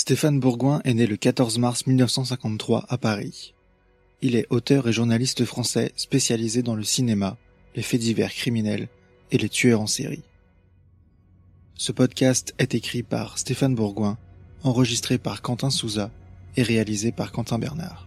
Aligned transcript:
Stéphane 0.00 0.38
Bourgoin 0.38 0.80
est 0.84 0.94
né 0.94 1.08
le 1.08 1.16
14 1.16 1.58
mars 1.58 1.84
1953 1.88 2.86
à 2.88 2.98
Paris. 2.98 3.52
Il 4.22 4.36
est 4.36 4.46
auteur 4.48 4.86
et 4.86 4.92
journaliste 4.92 5.44
français 5.44 5.90
spécialisé 5.96 6.62
dans 6.62 6.76
le 6.76 6.84
cinéma, 6.84 7.36
les 7.74 7.82
faits 7.82 8.00
divers 8.00 8.32
criminels 8.32 8.86
et 9.32 9.38
les 9.38 9.48
tueurs 9.48 9.80
en 9.80 9.88
série. 9.88 10.22
Ce 11.74 11.90
podcast 11.90 12.54
est 12.58 12.76
écrit 12.76 13.02
par 13.02 13.38
Stéphane 13.38 13.74
Bourgoin, 13.74 14.18
enregistré 14.62 15.18
par 15.18 15.42
Quentin 15.42 15.70
Souza 15.70 16.12
et 16.56 16.62
réalisé 16.62 17.10
par 17.10 17.32
Quentin 17.32 17.58
Bernard. 17.58 18.06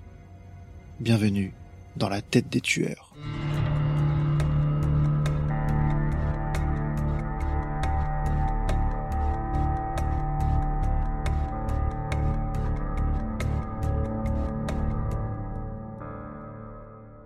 Bienvenue 1.01 1.53
dans 1.97 2.07
la 2.07 2.21
tête 2.21 2.47
des 2.47 2.61
tueurs. 2.61 3.10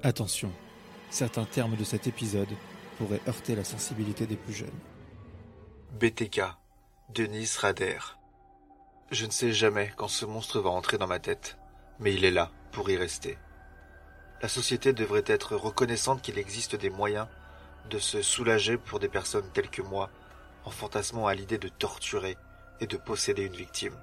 Attention, 0.05 0.51
certains 1.09 1.45
termes 1.45 1.75
de 1.75 1.83
cet 1.83 2.05
épisode 2.05 2.55
pourraient 2.99 3.23
heurter 3.27 3.55
la 3.55 3.63
sensibilité 3.63 4.27
des 4.27 4.35
plus 4.35 4.53
jeunes. 4.53 4.79
BTK, 5.99 6.41
Denis 7.09 7.49
Rader. 7.57 7.97
Je 9.09 9.25
ne 9.25 9.31
sais 9.31 9.51
jamais 9.51 9.91
quand 9.97 10.07
ce 10.07 10.27
monstre 10.27 10.59
va 10.59 10.69
entrer 10.69 10.99
dans 10.99 11.07
ma 11.07 11.17
tête, 11.17 11.57
mais 11.99 12.13
il 12.13 12.23
est 12.23 12.29
là 12.29 12.51
pour 12.71 12.87
y 12.91 12.97
rester. 12.97 13.39
La 14.43 14.47
société 14.47 14.93
devrait 14.93 15.23
être 15.25 15.55
reconnaissante 15.55 16.21
qu'il 16.21 16.37
existe 16.37 16.75
des 16.75 16.91
moyens 16.91 17.25
de 17.89 17.97
se 17.97 18.21
soulager 18.21 18.77
pour 18.77 18.99
des 18.99 19.09
personnes 19.09 19.49
telles 19.55 19.71
que 19.71 19.81
moi, 19.81 20.11
en 20.65 20.69
fantasmant 20.69 21.25
à 21.25 21.33
l'idée 21.33 21.57
de 21.57 21.67
torturer 21.67 22.37
et 22.79 22.85
de 22.85 22.97
posséder 22.97 23.41
une 23.41 23.55
victime. 23.55 23.97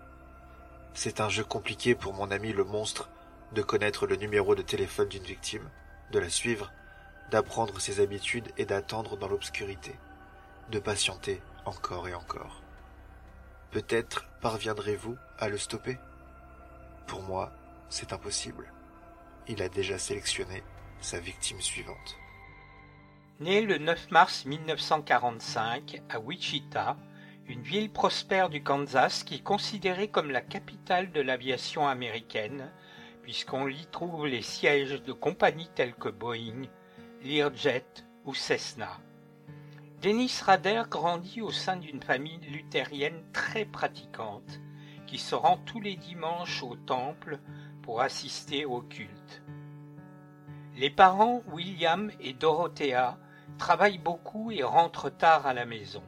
C'est 0.95 1.21
un 1.21 1.29
jeu 1.29 1.45
compliqué 1.45 1.95
pour 1.95 2.12
mon 2.12 2.32
ami 2.32 2.52
le 2.52 2.65
monstre 2.65 3.09
de 3.52 3.62
connaître 3.62 4.09
le 4.09 4.16
numéro 4.16 4.57
de 4.57 4.63
téléphone 4.63 5.09
d'une 5.09 5.23
victime 5.23 5.71
de 6.13 6.21
la 6.21 6.29
suivre, 6.29 6.71
d'apprendre 7.30 7.80
ses 7.80 8.01
habitudes 8.01 8.52
et 8.59 8.66
d'attendre 8.66 9.16
dans 9.16 9.27
l'obscurité, 9.27 9.99
de 10.71 10.79
patienter 10.79 11.43
encore 11.65 12.07
et 12.07 12.15
encore. 12.15 12.63
Peut-être 13.73 14.29
parviendrez-vous 14.41 15.16
à 15.38 15.49
le 15.49 15.59
stopper? 15.59 15.99
Pour 17.07 17.23
moi, 17.23 17.52
c'est 17.88 18.13
impossible. 18.13 18.71
Il 19.49 19.63
a 19.63 19.69
déjà 19.69 19.99
sélectionné 19.99 20.63
sa 21.01 21.19
victime 21.19 21.60
suivante. 21.60 22.16
Né 23.41 23.63
le 23.63 23.79
9 23.79 24.10
mars 24.10 24.45
1945 24.45 26.02
à 26.10 26.21
Wichita, 26.21 26.97
une 27.49 27.63
ville 27.63 27.91
prospère 27.91 28.51
du 28.51 28.63
Kansas 28.63 29.24
qui 29.24 29.37
est 29.37 29.43
considérée 29.43 30.09
comme 30.09 30.30
la 30.30 30.43
capitale 30.43 31.10
de 31.10 31.21
l'aviation 31.21 31.88
américaine, 31.88 32.71
puisqu'on 33.23 33.68
y 33.68 33.87
trouve 33.87 34.26
les 34.26 34.42
sièges 34.42 35.02
de 35.02 35.12
compagnies 35.12 35.70
telles 35.74 35.95
que 35.95 36.09
Boeing, 36.09 36.65
Learjet 37.23 37.87
ou 38.24 38.34
Cessna. 38.34 38.98
Dennis 40.01 40.42
Rader 40.45 40.82
grandit 40.90 41.40
au 41.40 41.52
sein 41.52 41.76
d'une 41.76 42.02
famille 42.02 42.40
luthérienne 42.51 43.23
très 43.32 43.64
pratiquante, 43.64 44.60
qui 45.06 45.18
se 45.18 45.34
rend 45.34 45.59
tous 45.59 45.80
les 45.80 45.96
dimanches 45.96 46.62
au 46.64 46.74
temple 46.74 47.38
pour 47.82 48.01
assister 48.01 48.64
au 48.64 48.80
culte. 48.80 49.42
Les 50.76 50.90
parents 50.90 51.42
William 51.52 52.10
et 52.18 52.32
Dorothea 52.32 53.18
travaillent 53.59 53.98
beaucoup 53.98 54.51
et 54.51 54.62
rentrent 54.62 55.10
tard 55.10 55.46
à 55.46 55.54
la 55.54 55.66
maison. 55.66 56.02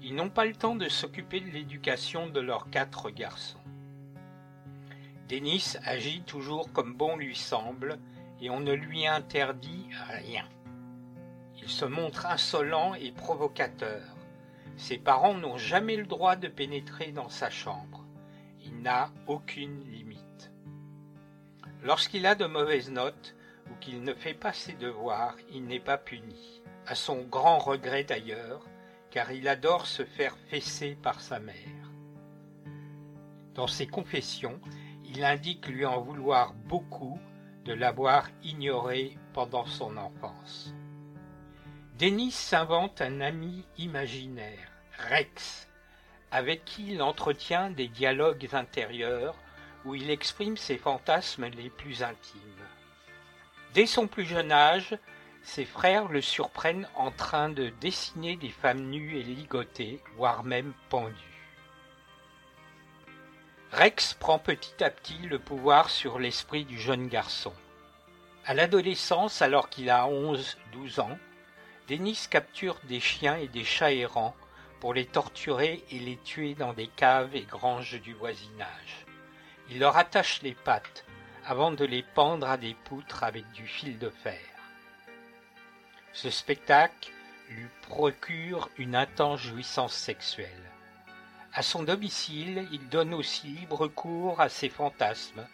Ils 0.00 0.14
n'ont 0.14 0.30
pas 0.30 0.46
le 0.46 0.54
temps 0.54 0.76
de 0.76 0.88
s'occuper 0.88 1.40
de 1.40 1.50
l'éducation 1.50 2.28
de 2.28 2.40
leurs 2.40 2.70
quatre 2.70 3.10
garçons. 3.10 3.59
Denis 5.30 5.76
agit 5.84 6.22
toujours 6.22 6.72
comme 6.72 6.94
bon 6.94 7.16
lui 7.16 7.36
semble, 7.36 8.00
et 8.40 8.50
on 8.50 8.58
ne 8.58 8.72
lui 8.72 9.06
interdit 9.06 9.86
rien. 10.08 10.44
Il 11.62 11.68
se 11.68 11.84
montre 11.84 12.26
insolent 12.26 12.94
et 12.94 13.12
provocateur. 13.12 14.02
Ses 14.76 14.98
parents 14.98 15.34
n'ont 15.34 15.56
jamais 15.56 15.94
le 15.94 16.06
droit 16.06 16.34
de 16.34 16.48
pénétrer 16.48 17.12
dans 17.12 17.28
sa 17.28 17.48
chambre. 17.48 18.04
Il 18.64 18.82
n'a 18.82 19.12
aucune 19.28 19.84
limite. 19.84 20.50
Lorsqu'il 21.84 22.26
a 22.26 22.34
de 22.34 22.46
mauvaises 22.46 22.90
notes 22.90 23.36
ou 23.70 23.74
qu'il 23.76 24.02
ne 24.02 24.14
fait 24.14 24.34
pas 24.34 24.52
ses 24.52 24.72
devoirs, 24.72 25.36
il 25.52 25.64
n'est 25.64 25.78
pas 25.78 25.98
puni. 25.98 26.60
À 26.88 26.96
son 26.96 27.22
grand 27.22 27.58
regret 27.58 28.02
d'ailleurs, 28.02 28.66
car 29.12 29.30
il 29.30 29.46
adore 29.46 29.86
se 29.86 30.04
faire 30.04 30.36
fesser 30.48 30.98
par 31.00 31.20
sa 31.20 31.38
mère. 31.38 31.54
Dans 33.54 33.68
ses 33.68 33.86
confessions, 33.86 34.60
il 35.12 35.24
indique 35.24 35.66
lui 35.66 35.84
en 35.84 36.00
vouloir 36.00 36.52
beaucoup 36.52 37.18
de 37.64 37.72
l'avoir 37.72 38.28
ignoré 38.42 39.18
pendant 39.32 39.66
son 39.66 39.96
enfance. 39.96 40.74
Denis 41.98 42.30
s'invente 42.30 43.00
un 43.00 43.20
ami 43.20 43.66
imaginaire, 43.76 44.70
Rex, 45.10 45.68
avec 46.30 46.64
qui 46.64 46.92
il 46.92 47.02
entretient 47.02 47.70
des 47.70 47.88
dialogues 47.88 48.48
intérieurs 48.52 49.34
où 49.84 49.94
il 49.94 50.10
exprime 50.10 50.56
ses 50.56 50.78
fantasmes 50.78 51.46
les 51.46 51.70
plus 51.70 52.02
intimes. 52.02 52.40
Dès 53.74 53.86
son 53.86 54.06
plus 54.06 54.24
jeune 54.24 54.52
âge, 54.52 54.96
ses 55.42 55.64
frères 55.64 56.08
le 56.08 56.20
surprennent 56.20 56.88
en 56.94 57.10
train 57.10 57.48
de 57.48 57.70
dessiner 57.80 58.36
des 58.36 58.50
femmes 58.50 58.88
nues 58.90 59.16
et 59.16 59.22
ligotées, 59.22 60.00
voire 60.16 60.44
même 60.44 60.72
pendues. 60.88 61.29
Rex 63.72 64.14
prend 64.14 64.40
petit 64.40 64.82
à 64.82 64.90
petit 64.90 65.18
le 65.18 65.38
pouvoir 65.38 65.90
sur 65.90 66.18
l'esprit 66.18 66.64
du 66.64 66.76
jeune 66.76 67.06
garçon. 67.06 67.52
À 68.44 68.52
l'adolescence, 68.52 69.42
alors 69.42 69.70
qu'il 69.70 69.90
a 69.90 70.06
11-12 70.06 71.00
ans, 71.00 71.18
Denis 71.88 72.26
capture 72.28 72.80
des 72.84 72.98
chiens 72.98 73.36
et 73.36 73.46
des 73.46 73.62
chats 73.62 73.92
errants 73.92 74.34
pour 74.80 74.92
les 74.92 75.06
torturer 75.06 75.84
et 75.92 76.00
les 76.00 76.16
tuer 76.16 76.54
dans 76.54 76.72
des 76.72 76.88
caves 76.88 77.36
et 77.36 77.42
granges 77.42 78.00
du 78.00 78.12
voisinage. 78.12 79.06
Il 79.70 79.78
leur 79.78 79.96
attache 79.96 80.42
les 80.42 80.54
pattes 80.54 81.04
avant 81.46 81.70
de 81.70 81.84
les 81.84 82.02
pendre 82.02 82.48
à 82.48 82.56
des 82.56 82.74
poutres 82.74 83.22
avec 83.22 83.48
du 83.52 83.66
fil 83.68 83.98
de 84.00 84.10
fer. 84.10 84.40
Ce 86.12 86.28
spectacle 86.28 87.12
lui 87.50 87.68
procure 87.82 88.68
une 88.78 88.96
intense 88.96 89.40
jouissance 89.40 89.94
sexuelle. 89.94 90.70
À 91.52 91.62
son 91.62 91.82
domicile, 91.82 92.68
il 92.70 92.88
donne 92.88 93.12
aussi 93.12 93.48
libre 93.48 93.88
cours 93.88 94.40
à 94.40 94.48
ses 94.48 94.68
fantasmes 94.68 95.46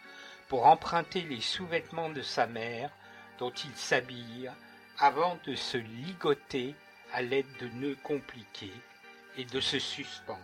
pour 0.47 0.67
emprunter 0.67 1.21
les 1.21 1.41
sous-vêtements 1.41 2.09
de 2.09 2.21
sa 2.21 2.45
mère 2.45 2.91
dont 3.39 3.51
il 3.51 3.75
s'habille 3.75 4.51
avant 4.99 5.37
de 5.45 5.55
se 5.55 5.77
ligoter 5.77 6.75
à 7.13 7.21
l'aide 7.21 7.51
de 7.59 7.67
nœuds 7.79 7.97
compliqués 8.03 8.73
et 9.37 9.45
de 9.45 9.59
se 9.59 9.79
suspendre. 9.79 10.39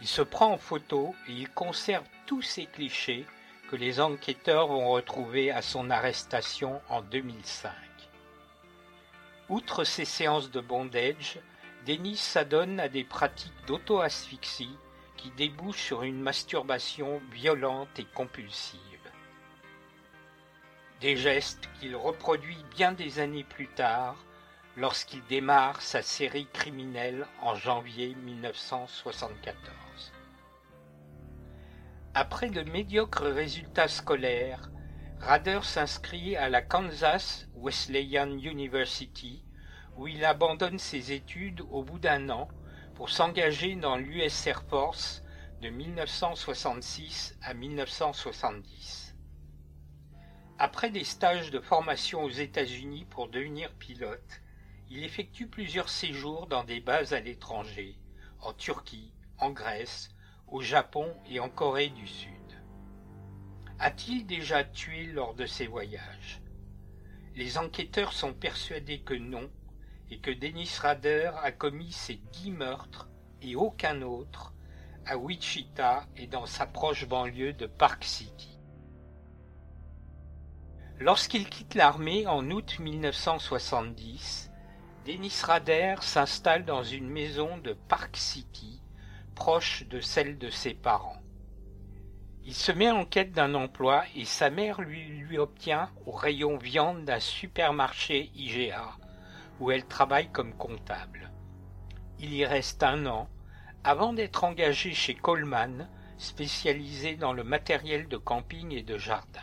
Il 0.00 0.06
se 0.06 0.22
prend 0.22 0.52
en 0.52 0.58
photo 0.58 1.14
et 1.28 1.32
il 1.32 1.50
conserve 1.50 2.04
tous 2.26 2.42
ces 2.42 2.66
clichés 2.66 3.26
que 3.70 3.76
les 3.76 4.00
enquêteurs 4.00 4.68
vont 4.68 4.90
retrouver 4.90 5.50
à 5.50 5.62
son 5.62 5.90
arrestation 5.90 6.80
en 6.88 7.02
2005. 7.02 7.72
Outre 9.48 9.84
ces 9.84 10.04
séances 10.04 10.50
de 10.50 10.60
bondage, 10.60 11.38
Denis 11.86 12.16
s'adonne 12.16 12.80
à 12.80 12.88
des 12.88 13.04
pratiques 13.04 13.54
d'auto-asphyxie 13.68 14.76
qui 15.16 15.30
débouchent 15.30 15.84
sur 15.84 16.02
une 16.02 16.20
masturbation 16.20 17.22
violente 17.30 18.00
et 18.00 18.06
compulsive. 18.06 18.80
Des 21.00 21.16
gestes 21.16 21.68
qu'il 21.78 21.94
reproduit 21.94 22.64
bien 22.74 22.90
des 22.90 23.20
années 23.20 23.44
plus 23.44 23.68
tard 23.68 24.16
lorsqu'il 24.76 25.24
démarre 25.26 25.80
sa 25.80 26.02
série 26.02 26.48
criminelle 26.52 27.24
en 27.40 27.54
janvier 27.54 28.16
1974. 28.16 30.12
Après 32.14 32.50
de 32.50 32.62
médiocres 32.62 33.32
résultats 33.32 33.86
scolaires, 33.86 34.72
Rader 35.20 35.60
s'inscrit 35.62 36.34
à 36.34 36.48
la 36.48 36.62
Kansas 36.62 37.46
Wesleyan 37.54 38.38
University 38.38 39.45
où 39.96 40.06
il 40.06 40.24
abandonne 40.24 40.78
ses 40.78 41.12
études 41.12 41.62
au 41.70 41.82
bout 41.82 41.98
d'un 41.98 42.28
an 42.30 42.48
pour 42.94 43.10
s'engager 43.10 43.76
dans 43.76 43.96
l'US 43.96 44.46
Air 44.46 44.62
Force 44.64 45.22
de 45.60 45.68
1966 45.68 47.36
à 47.42 47.54
1970. 47.54 49.14
Après 50.58 50.90
des 50.90 51.04
stages 51.04 51.50
de 51.50 51.60
formation 51.60 52.24
aux 52.24 52.30
États-Unis 52.30 53.06
pour 53.10 53.28
devenir 53.28 53.74
pilote, 53.74 54.42
il 54.88 55.02
effectue 55.02 55.48
plusieurs 55.48 55.88
séjours 55.88 56.46
dans 56.46 56.64
des 56.64 56.80
bases 56.80 57.12
à 57.12 57.20
l'étranger, 57.20 57.98
en 58.40 58.52
Turquie, 58.52 59.12
en 59.38 59.50
Grèce, 59.50 60.10
au 60.46 60.62
Japon 60.62 61.12
et 61.28 61.40
en 61.40 61.50
Corée 61.50 61.88
du 61.88 62.06
Sud. 62.06 62.32
A-t-il 63.78 64.26
déjà 64.26 64.64
tué 64.64 65.06
lors 65.06 65.34
de 65.34 65.44
ces 65.44 65.66
voyages? 65.66 66.40
Les 67.34 67.58
enquêteurs 67.58 68.14
sont 68.14 68.32
persuadés 68.32 69.00
que 69.00 69.12
non, 69.12 69.50
et 70.10 70.18
que 70.18 70.30
Dennis 70.30 70.78
Rader 70.80 71.32
a 71.42 71.52
commis 71.52 71.92
ces 71.92 72.20
dix 72.32 72.50
meurtres 72.50 73.08
et 73.42 73.56
aucun 73.56 74.02
autre 74.02 74.52
à 75.04 75.16
Wichita 75.16 76.04
et 76.16 76.26
dans 76.26 76.46
sa 76.46 76.66
proche 76.66 77.06
banlieue 77.06 77.52
de 77.52 77.66
Park 77.66 78.04
City. 78.04 78.58
Lorsqu'il 80.98 81.48
quitte 81.48 81.74
l'armée 81.74 82.26
en 82.26 82.50
août 82.50 82.78
1970, 82.78 84.50
Dennis 85.04 85.42
Rader 85.44 85.96
s'installe 86.00 86.64
dans 86.64 86.82
une 86.82 87.08
maison 87.08 87.58
de 87.58 87.74
Park 87.74 88.16
City, 88.16 88.82
proche 89.34 89.86
de 89.88 90.00
celle 90.00 90.38
de 90.38 90.50
ses 90.50 90.74
parents. 90.74 91.22
Il 92.44 92.54
se 92.54 92.72
met 92.72 92.90
en 92.90 93.04
quête 93.04 93.32
d'un 93.32 93.54
emploi 93.54 94.04
et 94.14 94.24
sa 94.24 94.50
mère 94.50 94.80
lui, 94.80 95.04
lui 95.04 95.38
obtient 95.38 95.90
au 96.06 96.12
rayon 96.12 96.56
viande 96.56 97.04
d'un 97.04 97.20
supermarché 97.20 98.30
IGA, 98.34 98.96
où 99.60 99.70
elle 99.70 99.86
travaille 99.86 100.30
comme 100.30 100.54
comptable. 100.54 101.30
Il 102.18 102.32
y 102.32 102.44
reste 102.44 102.82
un 102.82 103.06
an 103.06 103.28
avant 103.84 104.12
d'être 104.12 104.44
engagé 104.44 104.94
chez 104.94 105.14
Coleman, 105.14 105.88
spécialisé 106.18 107.16
dans 107.16 107.32
le 107.32 107.44
matériel 107.44 108.08
de 108.08 108.16
camping 108.16 108.72
et 108.72 108.82
de 108.82 108.98
jardin. 108.98 109.40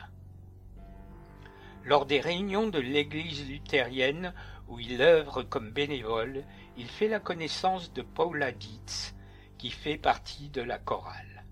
Lors 1.86 2.06
des 2.06 2.20
réunions 2.20 2.68
de 2.68 2.80
l'église 2.80 3.48
luthérienne 3.48 4.34
où 4.68 4.80
il 4.80 5.02
œuvre 5.02 5.44
comme 5.44 5.72
bénévole, 5.72 6.44
il 6.78 6.88
fait 6.88 7.08
la 7.08 7.20
connaissance 7.20 7.94
de 7.94 8.02
Paula 8.02 8.52
Dietz, 8.52 9.14
qui 9.58 9.70
fait 9.70 9.98
partie 9.98 10.50
de 10.50 10.62
la 10.62 10.78
chorale. 10.78 11.46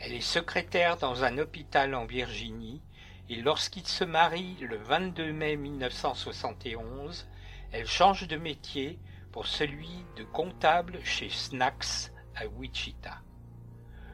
Elle 0.00 0.12
est 0.12 0.20
secrétaire 0.20 0.96
dans 0.96 1.24
un 1.24 1.38
hôpital 1.38 1.94
en 1.94 2.06
Virginie 2.06 2.82
et 3.30 3.36
lorsqu'il 3.36 3.86
se 3.86 4.04
marie 4.04 4.56
le 4.60 4.76
22 4.76 5.32
mai 5.32 5.56
1971, 5.56 7.26
elle 7.72 7.86
change 7.86 8.26
de 8.26 8.36
métier 8.36 8.98
pour 9.32 9.46
celui 9.46 10.04
de 10.16 10.24
comptable 10.24 10.98
chez 11.04 11.28
Snacks 11.28 12.10
à 12.34 12.46
Wichita. 12.46 13.18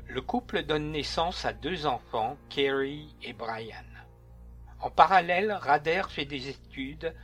Le 0.06 0.20
couple 0.20 0.64
donne 0.64 0.90
naissance 0.90 1.44
à 1.44 1.52
deux 1.52 1.86
enfants, 1.86 2.36
Kerry 2.48 3.14
et 3.22 3.32
Brian. 3.32 3.84
En 4.80 4.90
parallèle, 4.90 5.52
Rader 5.52 6.02
fait 6.10 6.24
des 6.24 6.48
études 6.48 7.14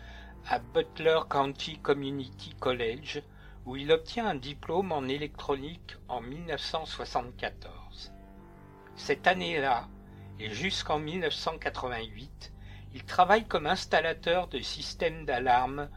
à 0.48 0.60
Butler 0.60 1.20
County 1.28 1.78
Community 1.78 2.54
College, 2.58 3.22
où 3.66 3.76
il 3.76 3.92
obtient 3.92 4.26
un 4.26 4.34
diplôme 4.34 4.92
en 4.92 5.04
électronique 5.04 5.96
en 6.08 6.20
1974. 6.20 8.12
Cette 8.96 9.26
année-là, 9.26 9.88
et 10.40 10.48
jusqu'en 10.48 10.98
1988, 10.98 12.52
il 12.94 13.04
travaille 13.04 13.46
comme 13.46 13.66
installateur 13.66 14.48
de 14.48 14.60
systèmes 14.60 15.26
d'alarme 15.26 15.90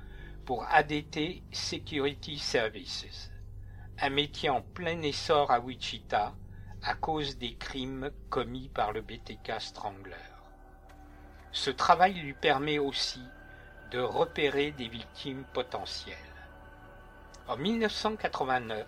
pour 0.45 0.65
ADT 0.69 1.41
Security 1.53 2.37
Services, 2.37 3.31
un 3.99 4.09
métier 4.09 4.49
en 4.49 4.61
plein 4.61 5.01
essor 5.01 5.49
à 5.49 5.61
Wichita 5.61 6.35
à 6.83 6.93
cause 6.93 7.37
des 7.37 7.55
crimes 7.55 8.11
commis 8.29 8.67
par 8.67 8.91
le 8.91 9.01
BTK 9.01 9.53
Strangler. 9.59 10.15
Ce 11.53 11.69
travail 11.69 12.15
lui 12.15 12.33
permet 12.33 12.79
aussi 12.79 13.23
de 13.91 13.99
repérer 13.99 14.71
des 14.71 14.89
victimes 14.89 15.45
potentielles. 15.53 16.17
En 17.47 17.55
1989, 17.55 18.85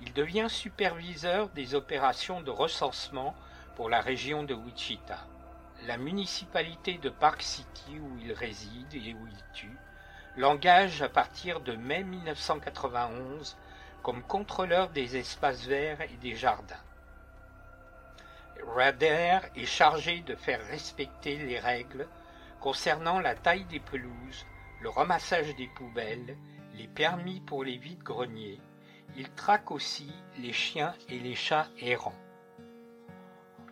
il 0.00 0.12
devient 0.14 0.48
superviseur 0.48 1.48
des 1.50 1.76
opérations 1.76 2.40
de 2.40 2.50
recensement 2.50 3.36
pour 3.80 3.88
la 3.88 4.02
région 4.02 4.42
de 4.42 4.52
Wichita. 4.52 5.26
La 5.86 5.96
municipalité 5.96 6.98
de 6.98 7.08
Park 7.08 7.40
City 7.40 7.98
où 7.98 8.18
il 8.18 8.30
réside 8.34 8.92
et 8.92 9.14
où 9.14 9.26
il 9.26 9.42
tue 9.54 9.78
l'engage 10.36 11.00
à 11.00 11.08
partir 11.08 11.60
de 11.60 11.74
mai 11.76 12.04
1991 12.04 13.56
comme 14.02 14.22
contrôleur 14.22 14.90
des 14.90 15.16
espaces 15.16 15.64
verts 15.64 16.02
et 16.02 16.18
des 16.20 16.34
jardins. 16.34 16.84
Rader 18.66 19.38
est 19.56 19.64
chargé 19.64 20.20
de 20.20 20.34
faire 20.34 20.62
respecter 20.66 21.38
les 21.38 21.58
règles 21.58 22.06
concernant 22.60 23.18
la 23.18 23.34
taille 23.34 23.64
des 23.64 23.80
pelouses, 23.80 24.44
le 24.82 24.90
ramassage 24.90 25.56
des 25.56 25.68
poubelles, 25.68 26.36
les 26.74 26.88
permis 26.88 27.40
pour 27.40 27.64
les 27.64 27.78
vides-greniers. 27.78 28.60
Il 29.16 29.30
traque 29.30 29.70
aussi 29.70 30.12
les 30.36 30.52
chiens 30.52 30.92
et 31.08 31.18
les 31.18 31.34
chats 31.34 31.68
errants. 31.78 32.29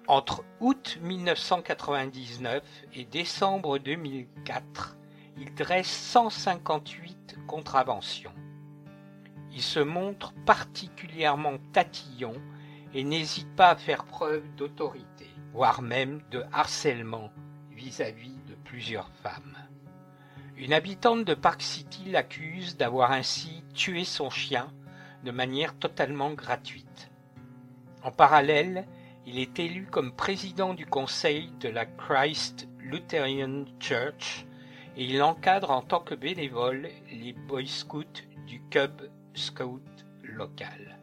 Entre 0.08 0.42
août 0.60 0.98
1999 1.02 2.62
et 2.94 3.04
décembre 3.04 3.76
2004, 3.76 4.96
il 5.36 5.54
dresse 5.54 5.86
158 5.86 7.36
contraventions. 7.46 8.32
Il 9.52 9.60
se 9.60 9.80
montre 9.80 10.32
particulièrement 10.46 11.58
tatillon 11.74 12.32
et 12.94 13.04
n'hésite 13.04 13.54
pas 13.54 13.68
à 13.68 13.76
faire 13.76 14.06
preuve 14.06 14.44
d'autorité, 14.56 15.26
voire 15.52 15.82
même 15.82 16.22
de 16.30 16.42
harcèlement 16.54 17.30
vis-à-vis 17.72 18.38
de 18.48 18.54
plusieurs 18.64 19.10
femmes. 19.22 19.58
Une 20.56 20.72
habitante 20.72 21.26
de 21.26 21.34
Park 21.34 21.60
City 21.60 22.04
l'accuse 22.06 22.78
d'avoir 22.78 23.12
ainsi 23.12 23.62
tué 23.74 24.04
son 24.04 24.30
chien 24.30 24.72
de 25.22 25.32
manière 25.32 25.76
totalement 25.76 26.32
gratuite. 26.32 27.10
En 28.02 28.10
parallèle, 28.10 28.86
il 29.28 29.38
est 29.38 29.58
élu 29.58 29.84
comme 29.84 30.12
président 30.12 30.72
du 30.72 30.86
conseil 30.86 31.50
de 31.60 31.68
la 31.68 31.84
Christ 31.84 32.66
Lutheran 32.78 33.66
Church 33.78 34.46
et 34.96 35.04
il 35.04 35.22
encadre 35.22 35.70
en 35.70 35.82
tant 35.82 36.00
que 36.00 36.14
bénévole 36.14 36.88
les 37.12 37.34
Boy 37.34 37.66
Scouts 37.66 38.24
du 38.46 38.62
Cub 38.70 39.02
Scout 39.34 39.82
local. 40.22 40.98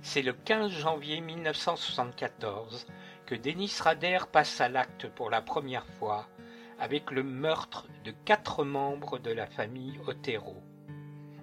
C'est 0.00 0.22
le 0.22 0.32
15 0.32 0.72
janvier 0.72 1.20
1974 1.20 2.86
que 3.26 3.34
Denis 3.34 3.76
Rader 3.78 4.20
passe 4.32 4.62
à 4.62 4.70
l'acte 4.70 5.06
pour 5.08 5.28
la 5.28 5.42
première 5.42 5.86
fois 5.98 6.30
avec 6.78 7.10
le 7.10 7.22
meurtre 7.22 7.88
de 8.06 8.14
quatre 8.24 8.64
membres 8.64 9.18
de 9.18 9.30
la 9.30 9.46
famille 9.46 10.00
Otero. 10.06 10.56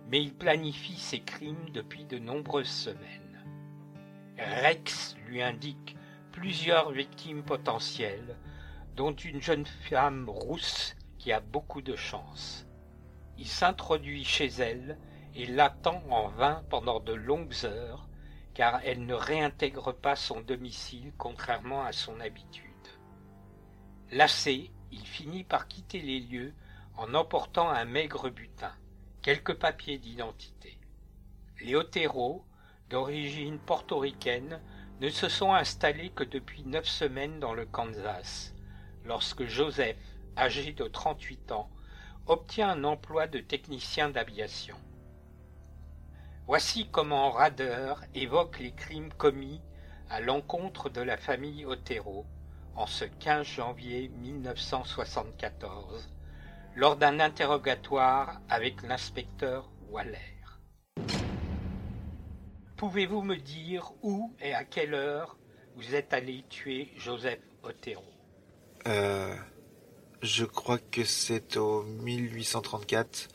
Mais 0.10 0.19
il 0.19 0.34
planifie 0.34 0.98
ses 0.98 1.19
crimes 1.19 1.69
depuis 1.75 2.06
de 2.06 2.18
nombreuses 2.18 2.66
semaines. 2.66 3.26
Rex 4.38 5.16
lui 5.28 5.42
indique 5.42 5.95
plusieurs 6.31 6.92
victimes 6.92 7.44
potentielles, 7.44 8.38
dont 8.95 9.13
une 9.13 9.42
jeune 9.42 9.66
femme 9.66 10.30
rousse 10.30 10.95
qui 11.18 11.31
a 11.31 11.39
beaucoup 11.39 11.81
de 11.81 11.95
chance. 11.95 12.68
Il 13.38 13.48
s'introduit 13.48 14.24
chez 14.24 14.48
elle 14.48 14.98
et 15.36 15.45
l'attend 15.45 16.04
en 16.10 16.28
vain 16.30 16.63
pendant 16.69 17.00
de 17.00 17.13
longues 17.13 17.66
heures 17.66 18.07
car 18.57 18.81
elle 18.84 19.06
ne 19.06 19.13
réintègre 19.13 19.94
pas 19.94 20.16
son 20.16 20.42
domicile 20.42 21.13
contrairement 21.15 21.84
à 21.84 21.91
son 21.91 22.20
habitude. 22.20 22.63
Lassé, 24.10 24.72
il 24.91 25.06
finit 25.06 25.44
par 25.44 25.67
quitter 25.67 26.01
les 26.01 26.20
lieux 26.20 26.56
en 26.96 27.13
emportant 27.13 27.70
un 27.70 27.86
maigre 27.86 28.32
butin, 28.32 28.74
quelques 29.22 29.53
papiers 29.53 30.00
d'identité. 30.00 30.79
Les 31.62 31.75
Otero, 31.75 32.47
d'origine 32.89 33.60
portoricaine, 33.60 34.62
ne 35.00 35.10
se 35.10 35.29
sont 35.29 35.53
installés 35.53 36.10
que 36.10 36.24
depuis 36.24 36.63
neuf 36.63 36.86
semaines 36.86 37.39
dans 37.39 37.53
le 37.53 37.65
Kansas, 37.65 38.56
lorsque 39.06 39.46
Joseph, 39.46 39.98
âgé 40.36 40.74
de 40.74 40.86
38 40.86 41.51
ans, 41.51 41.70
obtient 42.25 42.70
un 42.70 42.84
emploi 42.84 43.27
de 43.27 43.39
technicien 43.39 44.10
d'aviation. 44.10 44.75
Voici 46.46 46.89
comment 46.89 47.32
Rader 47.32 47.94
évoque 48.15 48.60
les 48.60 48.74
crimes 48.74 49.13
commis 49.13 49.62
à 50.10 50.22
l'encontre 50.22 50.89
de 50.89 51.01
la 51.01 51.17
famille 51.17 51.65
Otero 51.65 52.25
en 52.75 52.88
ce 52.88 53.06
15 53.06 53.46
janvier 53.46 54.10
1974 54.10 56.10
lors 56.75 56.96
d'un 56.96 57.20
interrogatoire 57.20 58.39
avec 58.50 58.82
l'inspecteur 58.84 59.70
Waller. 59.89 60.37
Pouvez-vous 62.77 63.22
me 63.22 63.36
dire 63.36 63.91
où 64.03 64.34
et 64.39 64.53
à 64.53 64.63
quelle 64.63 64.93
heure 64.93 65.38
vous 65.75 65.96
êtes 65.96 66.13
allé 66.13 66.43
tuer 66.50 66.91
Joseph 66.98 67.39
Otero? 67.63 68.03
Euh. 68.88 69.36
Je 70.22 70.46
crois 70.46 70.79
que 70.79 71.03
c'est 71.03 71.57
au 71.57 71.84
1834 71.84 73.27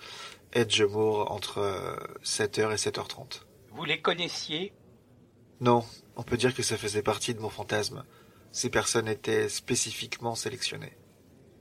Edgemore 0.53 1.31
entre 1.31 1.97
7h 2.25 2.73
et 2.73 2.77
7h30. 2.77 3.43
Vous 3.71 3.85
les 3.85 4.01
connaissiez? 4.01 4.73
Non, 5.61 5.85
on 6.17 6.25
peut 6.25 6.37
dire 6.37 6.55
que 6.55 6.65
ça 6.65 6.77
faisait 6.77 7.03
partie 7.03 7.35
de 7.35 7.41
mon 7.41 7.51
fantasme. 7.51 8.05
Ces 8.51 8.69
personnes 8.69 9.07
étaient 9.07 9.49
spécifiquement 9.49 10.35
sélectionnées. 10.35 10.97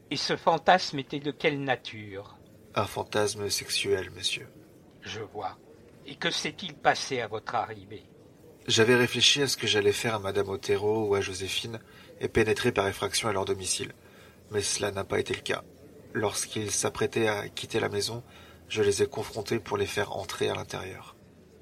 Et 0.10 0.18
ce 0.18 0.36
fantasme 0.36 0.98
était 1.00 1.20
de 1.20 1.32
quelle 1.32 1.64
nature? 1.64 2.38
Un 2.74 2.86
fantasme 2.86 3.50
sexuel, 3.50 4.10
monsieur. 4.12 4.48
Je 5.02 5.22
vois. 5.22 5.58
Et 6.06 6.16
que 6.16 6.32
s'est-il 6.32 6.74
passé 6.74 7.22
à 7.22 7.28
votre 7.28 7.56
arrivée? 7.56 8.04
J'avais 8.68 8.96
réfléchi 8.96 9.42
à 9.42 9.48
ce 9.48 9.58
que 9.58 9.68
j'allais 9.68 9.92
faire 9.92 10.16
à 10.16 10.20
Madame 10.20 10.50
Otero 10.50 11.08
ou 11.08 11.16
à 11.16 11.22
Joséphine 11.22 11.80
et 12.20 12.28
pénétrer 12.28 12.72
par 12.72 12.88
effraction 12.88 13.28
à 13.28 13.34
leur 13.34 13.46
domicile. 13.46 13.94
Mais 14.52 14.62
cela 14.62 14.92
n'a 14.92 15.04
pas 15.04 15.20
été 15.20 15.34
le 15.34 15.42
cas. 15.42 15.64
Lorsqu'ils 16.14 16.72
s'apprêtaient 16.72 17.28
à 17.28 17.48
quitter 17.50 17.80
la 17.80 17.90
maison, 17.90 18.24
je 18.68 18.84
les 18.84 19.02
ai 19.02 19.08
confrontés 19.08 19.60
pour 19.60 19.78
les 19.78 19.86
faire 19.86 20.16
entrer 20.16 20.50
à 20.50 20.56
l'intérieur. 20.56 21.16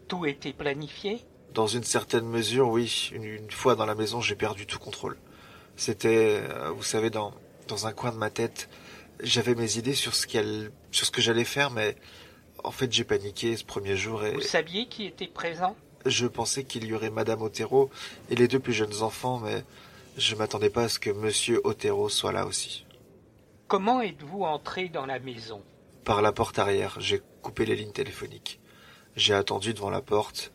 Tout 0.08 0.26
était 0.26 0.54
planifié? 0.54 1.26
Dans 1.54 1.68
une 1.68 1.84
certaine 1.84 2.26
mesure, 2.26 2.70
oui. 2.70 3.12
Une, 3.14 3.24
une 3.24 3.52
fois 3.52 3.76
dans 3.76 3.86
la 3.86 3.96
maison, 3.96 4.22
j'ai 4.22 4.36
perdu 4.36 4.66
tout 4.66 4.80
contrôle. 4.80 5.18
C'était, 5.76 6.42
euh, 6.42 6.72
vous 6.72 6.84
savez, 6.84 7.10
dans, 7.10 7.34
dans 7.68 7.88
un 7.88 7.94
coin 7.94 8.12
de 8.12 8.18
ma 8.18 8.30
tête, 8.30 8.70
j'avais 9.22 9.56
mes 9.56 9.78
idées 9.78 9.96
sur 9.96 10.16
ce 10.16 10.28
qu'elle, 10.28 10.72
sur 10.92 11.06
ce 11.06 11.12
que 11.12 11.22
j'allais 11.22 11.46
faire, 11.46 11.72
mais 11.72 11.96
en 12.64 12.72
fait, 12.72 12.92
j'ai 12.92 13.04
paniqué 13.04 13.56
ce 13.58 13.64
premier 13.64 13.96
jour 13.96 14.24
et 14.26 14.34
Vous 14.34 14.42
saviez 14.42 14.88
qui 14.88 15.06
était 15.06 15.28
présent? 15.28 15.76
je 16.06 16.28
pensais 16.28 16.64
qu'il 16.64 16.86
y 16.86 16.94
aurait 16.94 17.10
Madame 17.10 17.42
Otero 17.42 17.90
et 18.30 18.36
les 18.36 18.48
deux 18.48 18.60
plus 18.60 18.72
jeunes 18.74 19.02
enfants, 19.02 19.40
mais 19.40 19.64
je 20.18 20.34
m'attendais 20.36 20.70
pas 20.70 20.84
à 20.84 20.90
ce 20.90 20.98
que 20.98 21.10
Monsieur 21.10 21.60
Otero 21.66 22.08
soit 22.10 22.32
là 22.32 22.46
aussi. 22.46 22.86
Comment 23.68 24.02
êtes-vous 24.02 24.44
entré 24.44 24.88
dans 24.90 25.06
la 25.06 25.20
maison? 25.20 25.62
Par 26.06 26.22
la 26.22 26.32
porte 26.32 26.58
arrière, 26.58 26.96
j'ai 27.00 27.22
coupé 27.42 27.66
les 27.66 27.76
lignes 27.76 27.92
téléphoniques. 27.92 28.60
J'ai 29.16 29.34
attendu 29.34 29.74
devant 29.74 29.90
la 29.90 30.02
porte. 30.02 30.52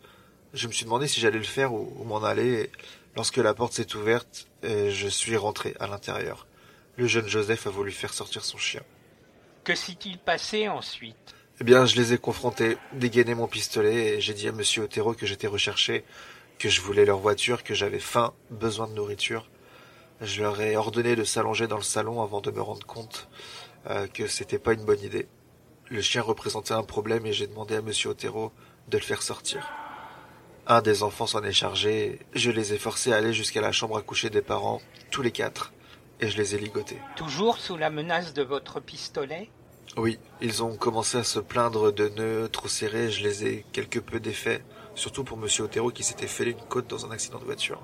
Je 0.54 0.66
me 0.66 0.72
suis 0.72 0.84
demandé 0.84 1.06
si 1.08 1.20
j'allais 1.20 1.38
le 1.38 1.44
faire 1.44 1.72
ou, 1.74 1.92
ou 1.98 2.04
m'en 2.04 2.22
aller. 2.24 2.62
et 2.62 2.70
lorsque 3.14 3.36
la 3.36 3.52
porte 3.54 3.74
s'est 3.74 3.94
ouverte, 3.94 4.48
et 4.62 4.90
je 4.90 5.08
suis 5.08 5.36
rentré 5.36 5.74
à 5.78 5.86
l'intérieur. 5.86 6.46
Le 6.96 7.06
jeune 7.06 7.28
Joseph 7.28 7.66
a 7.66 7.70
voulu 7.70 7.92
faire 7.92 8.14
sortir 8.14 8.44
son 8.44 8.56
chien. 8.56 8.82
Que 9.62 9.74
s'est-il 9.74 10.18
passé 10.18 10.68
ensuite? 10.68 11.33
Eh 11.60 11.64
bien, 11.64 11.86
je 11.86 11.94
les 11.94 12.12
ai 12.12 12.18
confrontés, 12.18 12.78
dégainé 12.94 13.36
mon 13.36 13.46
pistolet 13.46 14.16
et 14.16 14.20
j'ai 14.20 14.34
dit 14.34 14.48
à 14.48 14.52
Monsieur 14.52 14.82
Otero 14.82 15.14
que 15.14 15.24
j'étais 15.24 15.46
recherché, 15.46 16.04
que 16.58 16.68
je 16.68 16.80
voulais 16.80 17.04
leur 17.04 17.18
voiture, 17.18 17.62
que 17.62 17.74
j'avais 17.74 18.00
faim, 18.00 18.34
besoin 18.50 18.88
de 18.88 18.94
nourriture. 18.94 19.48
Je 20.20 20.42
leur 20.42 20.60
ai 20.60 20.76
ordonné 20.76 21.14
de 21.14 21.22
s'allonger 21.22 21.68
dans 21.68 21.76
le 21.76 21.82
salon 21.82 22.22
avant 22.22 22.40
de 22.40 22.50
me 22.50 22.60
rendre 22.60 22.84
compte 22.84 23.28
euh, 23.88 24.08
que 24.08 24.26
c'était 24.26 24.58
pas 24.58 24.72
une 24.72 24.84
bonne 24.84 25.00
idée. 25.00 25.28
Le 25.90 26.00
chien 26.00 26.22
représentait 26.22 26.74
un 26.74 26.82
problème 26.82 27.24
et 27.24 27.32
j'ai 27.32 27.46
demandé 27.46 27.76
à 27.76 27.82
Monsieur 27.82 28.10
Otero 28.10 28.50
de 28.88 28.98
le 28.98 29.04
faire 29.04 29.22
sortir. 29.22 29.70
Un 30.66 30.82
des 30.82 31.04
enfants 31.04 31.28
s'en 31.28 31.44
est 31.44 31.52
chargé, 31.52 32.18
je 32.34 32.50
les 32.50 32.72
ai 32.72 32.78
forcés 32.78 33.12
à 33.12 33.16
aller 33.16 33.32
jusqu'à 33.32 33.60
la 33.60 33.70
chambre 33.70 33.96
à 33.96 34.02
coucher 34.02 34.28
des 34.28 34.42
parents, 34.42 34.80
tous 35.12 35.22
les 35.22 35.30
quatre, 35.30 35.72
et 36.18 36.28
je 36.28 36.36
les 36.36 36.56
ai 36.56 36.58
ligotés. 36.58 36.98
Toujours 37.14 37.58
sous 37.58 37.76
la 37.76 37.90
menace 37.90 38.34
de 38.34 38.42
votre 38.42 38.80
pistolet? 38.80 39.50
Oui, 39.96 40.18
ils 40.40 40.64
ont 40.64 40.76
commencé 40.76 41.18
à 41.18 41.22
se 41.22 41.38
plaindre 41.38 41.92
de 41.92 42.08
nœuds 42.08 42.48
trop 42.48 42.66
serrés, 42.66 43.12
je 43.12 43.22
les 43.22 43.46
ai 43.46 43.64
quelque 43.72 44.00
peu 44.00 44.18
défaits, 44.18 44.64
surtout 44.96 45.22
pour 45.22 45.36
Monsieur 45.36 45.64
Otero 45.64 45.90
qui 45.90 46.02
s'était 46.02 46.26
fait 46.26 46.50
une 46.50 46.60
côte 46.68 46.88
dans 46.88 47.06
un 47.06 47.12
accident 47.12 47.38
de 47.38 47.44
voiture. 47.44 47.80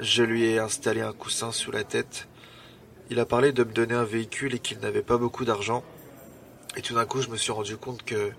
Je 0.00 0.22
lui 0.22 0.44
ai 0.44 0.58
installé 0.58 1.02
un 1.02 1.12
coussin 1.12 1.52
sous 1.52 1.70
la 1.70 1.84
tête. 1.84 2.26
Il 3.10 3.20
a 3.20 3.26
parlé 3.26 3.52
de 3.52 3.64
me 3.64 3.72
donner 3.72 3.94
un 3.94 4.04
véhicule 4.04 4.54
et 4.54 4.58
qu'il 4.58 4.78
n'avait 4.78 5.02
pas 5.02 5.18
beaucoup 5.18 5.44
d'argent. 5.44 5.84
Et 6.74 6.80
tout 6.80 6.94
d'un 6.94 7.04
coup, 7.04 7.20
je 7.20 7.28
me 7.28 7.36
suis 7.36 7.52
rendu 7.52 7.76
compte 7.76 8.02
que, 8.02 8.30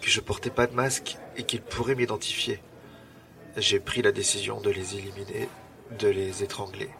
que 0.00 0.10
je 0.10 0.20
portais 0.20 0.50
pas 0.50 0.66
de 0.66 0.74
masque 0.74 1.18
et 1.36 1.44
qu'il 1.44 1.62
pourrait 1.62 1.94
m'identifier. 1.94 2.60
J'ai 3.56 3.78
pris 3.78 4.02
la 4.02 4.10
décision 4.10 4.60
de 4.60 4.70
les 4.70 4.96
éliminer, 4.96 5.48
de 6.00 6.08
les 6.08 6.42
étrangler. 6.42 6.90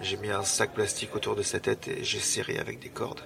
J'ai 0.00 0.16
mis 0.16 0.30
un 0.30 0.42
sac 0.42 0.74
plastique 0.74 1.14
autour 1.14 1.36
de 1.36 1.42
sa 1.42 1.60
tête 1.60 1.86
et 1.86 2.02
j'ai 2.02 2.18
serré 2.18 2.58
avec 2.58 2.80
des 2.80 2.88
cordes. 2.88 3.22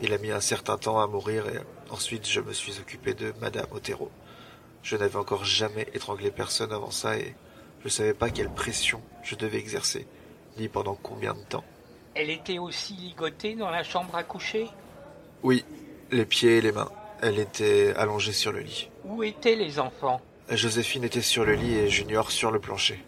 Il 0.00 0.12
a 0.12 0.18
mis 0.18 0.30
un 0.30 0.40
certain 0.40 0.76
temps 0.76 1.00
à 1.00 1.06
mourir 1.06 1.46
et 1.48 1.60
ensuite 1.90 2.28
je 2.28 2.40
me 2.40 2.52
suis 2.52 2.78
occupé 2.80 3.14
de 3.14 3.32
Madame 3.40 3.66
Otero. 3.70 4.10
Je 4.82 4.96
n'avais 4.96 5.16
encore 5.16 5.44
jamais 5.44 5.86
étranglé 5.94 6.30
personne 6.30 6.72
avant 6.72 6.90
ça 6.90 7.16
et 7.16 7.34
je 7.80 7.84
ne 7.84 7.90
savais 7.90 8.14
pas 8.14 8.30
quelle 8.30 8.50
pression 8.50 9.00
je 9.22 9.34
devais 9.34 9.58
exercer, 9.58 10.06
ni 10.58 10.68
pendant 10.68 10.94
combien 10.94 11.34
de 11.34 11.42
temps. 11.42 11.64
Elle 12.14 12.30
était 12.30 12.58
aussi 12.58 12.94
ligotée 12.94 13.54
dans 13.54 13.70
la 13.70 13.82
chambre 13.82 14.14
à 14.14 14.22
coucher? 14.22 14.68
Oui, 15.42 15.64
les 16.10 16.26
pieds 16.26 16.58
et 16.58 16.60
les 16.60 16.72
mains. 16.72 16.90
Elle 17.22 17.38
était 17.38 17.94
allongée 17.96 18.32
sur 18.32 18.52
le 18.52 18.60
lit. 18.60 18.90
Où 19.04 19.22
étaient 19.22 19.56
les 19.56 19.78
enfants? 19.78 20.20
Joséphine 20.50 21.04
était 21.04 21.22
sur 21.22 21.44
le 21.44 21.54
lit 21.54 21.74
et 21.74 21.88
Junior 21.88 22.30
sur 22.30 22.50
le 22.50 22.60
plancher. 22.60 23.02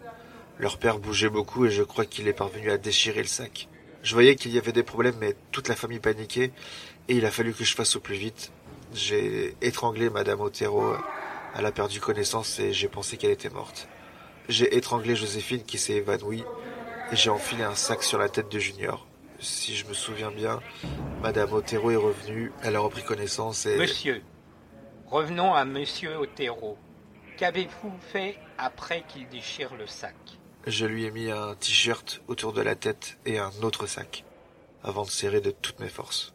Leur 0.57 0.79
père 0.79 0.97
bougeait 0.97 1.29
beaucoup 1.29 1.65
et 1.65 1.71
je 1.71 1.83
crois 1.83 2.05
qu'il 2.05 2.27
est 2.27 2.33
parvenu 2.33 2.71
à 2.71 2.77
déchirer 2.77 3.21
le 3.21 3.27
sac. 3.27 3.67
Je 4.07 4.13
voyais 4.13 4.37
qu'il 4.37 4.53
y 4.53 4.57
avait 4.57 4.71
des 4.71 4.83
problèmes 4.83 5.17
mais 5.19 5.35
toute 5.51 5.67
la 5.67 5.75
famille 5.75 5.99
paniquait 5.99 6.53
et 7.09 7.15
il 7.17 7.25
a 7.25 7.29
fallu 7.29 7.53
que 7.53 7.65
je 7.65 7.75
fasse 7.75 7.97
au 7.97 7.99
plus 7.99 8.15
vite. 8.15 8.53
J'ai 8.93 9.53
étranglé 9.61 10.09
Madame 10.09 10.39
Otero. 10.39 10.93
Elle 11.57 11.65
a 11.65 11.73
perdu 11.73 11.99
connaissance 11.99 12.57
et 12.59 12.71
j'ai 12.71 12.87
pensé 12.87 13.17
qu'elle 13.17 13.31
était 13.31 13.49
morte. 13.49 13.89
J'ai 14.47 14.77
étranglé 14.77 15.13
Joséphine 15.17 15.61
qui 15.63 15.77
s'est 15.77 15.95
évanouie 15.95 16.45
et 17.11 17.17
j'ai 17.17 17.29
enfilé 17.29 17.63
un 17.63 17.75
sac 17.75 18.01
sur 18.01 18.17
la 18.17 18.29
tête 18.29 18.49
de 18.49 18.59
Junior. 18.59 19.05
Si 19.41 19.75
je 19.75 19.85
me 19.85 19.93
souviens 19.93 20.31
bien, 20.31 20.61
Madame 21.21 21.51
Otero 21.51 21.91
est 21.91 21.97
revenue, 21.97 22.53
elle 22.63 22.77
a 22.77 22.79
repris 22.79 23.03
connaissance 23.03 23.65
et... 23.65 23.75
Monsieur, 23.75 24.21
revenons 25.07 25.53
à 25.53 25.65
Monsieur 25.65 26.15
Otero. 26.15 26.77
Qu'avez-vous 27.35 27.91
fait 28.13 28.37
après 28.57 29.03
qu'il 29.05 29.27
déchire 29.27 29.75
le 29.75 29.85
sac? 29.85 30.15
Je 30.67 30.85
lui 30.85 31.05
ai 31.05 31.11
mis 31.11 31.31
un 31.31 31.55
t-shirt 31.55 32.21
autour 32.27 32.51
de 32.51 32.61
la 32.61 32.75
tête 32.75 33.17
et 33.25 33.39
un 33.39 33.53
autre 33.61 33.87
sac, 33.87 34.25
avant 34.83 35.05
de 35.05 35.09
serrer 35.09 35.39
de 35.39 35.51
toutes 35.51 35.79
mes 35.79 35.87
forces. 35.87 36.33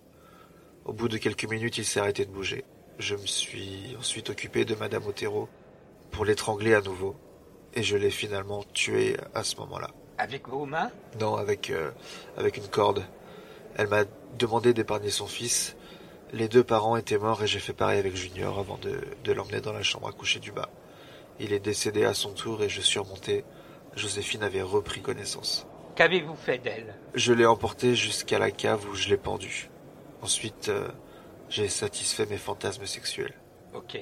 Au 0.87 0.95
bout 0.95 1.11
de 1.11 1.19
quelques 1.19 1.45
minutes, 1.45 1.77
il 1.77 1.85
s'est 1.85 2.01
arrêté 2.01 2.25
de 2.25 2.31
bouger. 2.31 2.65
Je 2.99 3.15
me 3.15 3.27
suis 3.27 3.95
ensuite 3.99 4.31
occupé 4.31 4.65
de 4.65 4.75
Madame 4.75 5.07
Otero 5.07 5.51
pour 6.11 6.25
l'étrangler 6.25 6.73
à 6.73 6.81
nouveau, 6.81 7.15
et 7.75 7.83
je 7.83 7.95
l'ai 7.95 8.11
finalement 8.11 8.65
tué 8.73 9.19
à 9.35 9.45
ce 9.45 9.57
moment-là. 9.57 9.91
Avec 10.17 10.49
vos 10.49 10.65
mains? 10.65 10.91
Non, 11.21 11.37
avec, 11.37 11.69
euh, 11.69 11.91
avec 12.39 12.57
une 12.57 12.69
corde. 12.69 13.05
Elle 13.77 13.89
m'a 13.89 14.05
demandé 14.39 14.73
d'épargner 14.73 15.11
son 15.11 15.27
fils. 15.27 15.77
Les 16.33 16.49
deux 16.49 16.65
parents 16.65 16.97
étaient 16.97 17.19
morts 17.19 17.43
et 17.43 17.47
j'ai 17.47 17.61
fait 17.61 17.75
pareil 17.75 17.99
avec 17.99 18.17
Junior 18.17 18.59
avant 18.59 18.79
de, 18.79 18.99
de 19.25 19.33
l'emmener 19.33 19.61
dans 19.61 19.75
la 19.75 19.83
chambre 19.83 20.09
à 20.09 20.12
coucher 20.12 20.41
du 20.41 20.53
bas. 20.53 20.71
Il 21.39 21.53
est 21.53 21.61
décédé 21.61 22.07
à 22.07 22.15
son 22.15 22.33
tour 22.33 22.62
et 22.62 22.71
je 22.71 22.81
suis 22.81 22.99
remonté. 22.99 23.45
Joséphine 23.95 24.43
avait 24.43 24.63
repris 24.63 25.01
connaissance. 25.01 25.67
Qu'avez-vous 25.95 26.37
fait 26.37 26.59
d'elle? 26.59 26.95
Je 27.15 27.33
l'ai 27.33 27.47
emporté 27.47 27.95
jusqu'à 27.95 28.39
la 28.39 28.51
cave 28.51 28.87
où 28.91 28.95
je 28.95 29.09
l'ai 29.09 29.19
pendu. 29.19 29.69
Ensuite, 30.23 30.69
euh, 30.69 30.89
j'ai 31.49 31.69
satisfait 31.69 32.27
mes 32.27 32.39
fantasmes 32.39 32.87
sexuels. 32.87 33.35
Ok. 33.75 33.99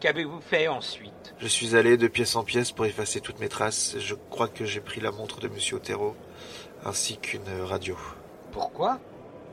Qu'avez-vous 0.00 0.42
fait 0.42 0.68
ensuite? 0.68 1.34
Je 1.38 1.46
suis 1.46 1.74
allé 1.74 1.96
de 1.96 2.06
pièce 2.06 2.36
en 2.36 2.44
pièce 2.44 2.72
pour 2.72 2.84
effacer 2.84 3.20
toutes 3.22 3.40
mes 3.40 3.48
traces. 3.48 3.96
Je 3.98 4.14
crois 4.14 4.48
que 4.48 4.66
j'ai 4.66 4.80
pris 4.80 5.00
la 5.00 5.10
montre 5.10 5.40
de 5.40 5.48
Monsieur 5.48 5.76
Otero, 5.76 6.14
ainsi 6.84 7.16
qu'une 7.16 7.48
radio. 7.62 7.96
Pourquoi? 8.52 9.00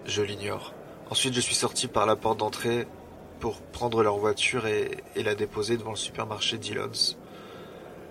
Je 0.06 0.22
l'ignore. 0.22 0.74
Ensuite, 1.10 1.34
je 1.34 1.40
suis 1.40 1.56
sorti 1.56 1.88
par 1.88 2.06
la 2.06 2.18
porte 2.18 2.40
d'entrée 2.40 2.88
pour 3.40 3.62
prendre 3.62 4.04
leur 4.04 4.18
voiture 4.18 4.68
et, 4.68 4.92
et 5.16 5.24
la 5.24 5.36
déposer 5.36 5.78
devant 5.78 5.92
le 5.92 5.96
supermarché 5.98 6.58
Dillon's. 6.58 7.18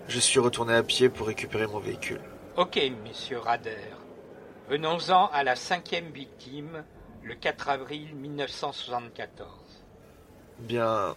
Je 0.07 0.19
suis 0.19 0.39
retourné 0.39 0.73
à 0.73 0.83
pied 0.83 1.09
pour 1.09 1.27
récupérer 1.27 1.67
mon 1.67 1.79
véhicule. 1.79 2.21
Ok, 2.57 2.79
monsieur 3.03 3.39
Rader. 3.39 3.77
Venons-en 4.69 5.27
à 5.27 5.43
la 5.43 5.55
cinquième 5.55 6.11
victime, 6.11 6.83
le 7.23 7.35
4 7.35 7.69
avril 7.69 8.15
1974. 8.15 9.49
Bien, 10.59 11.15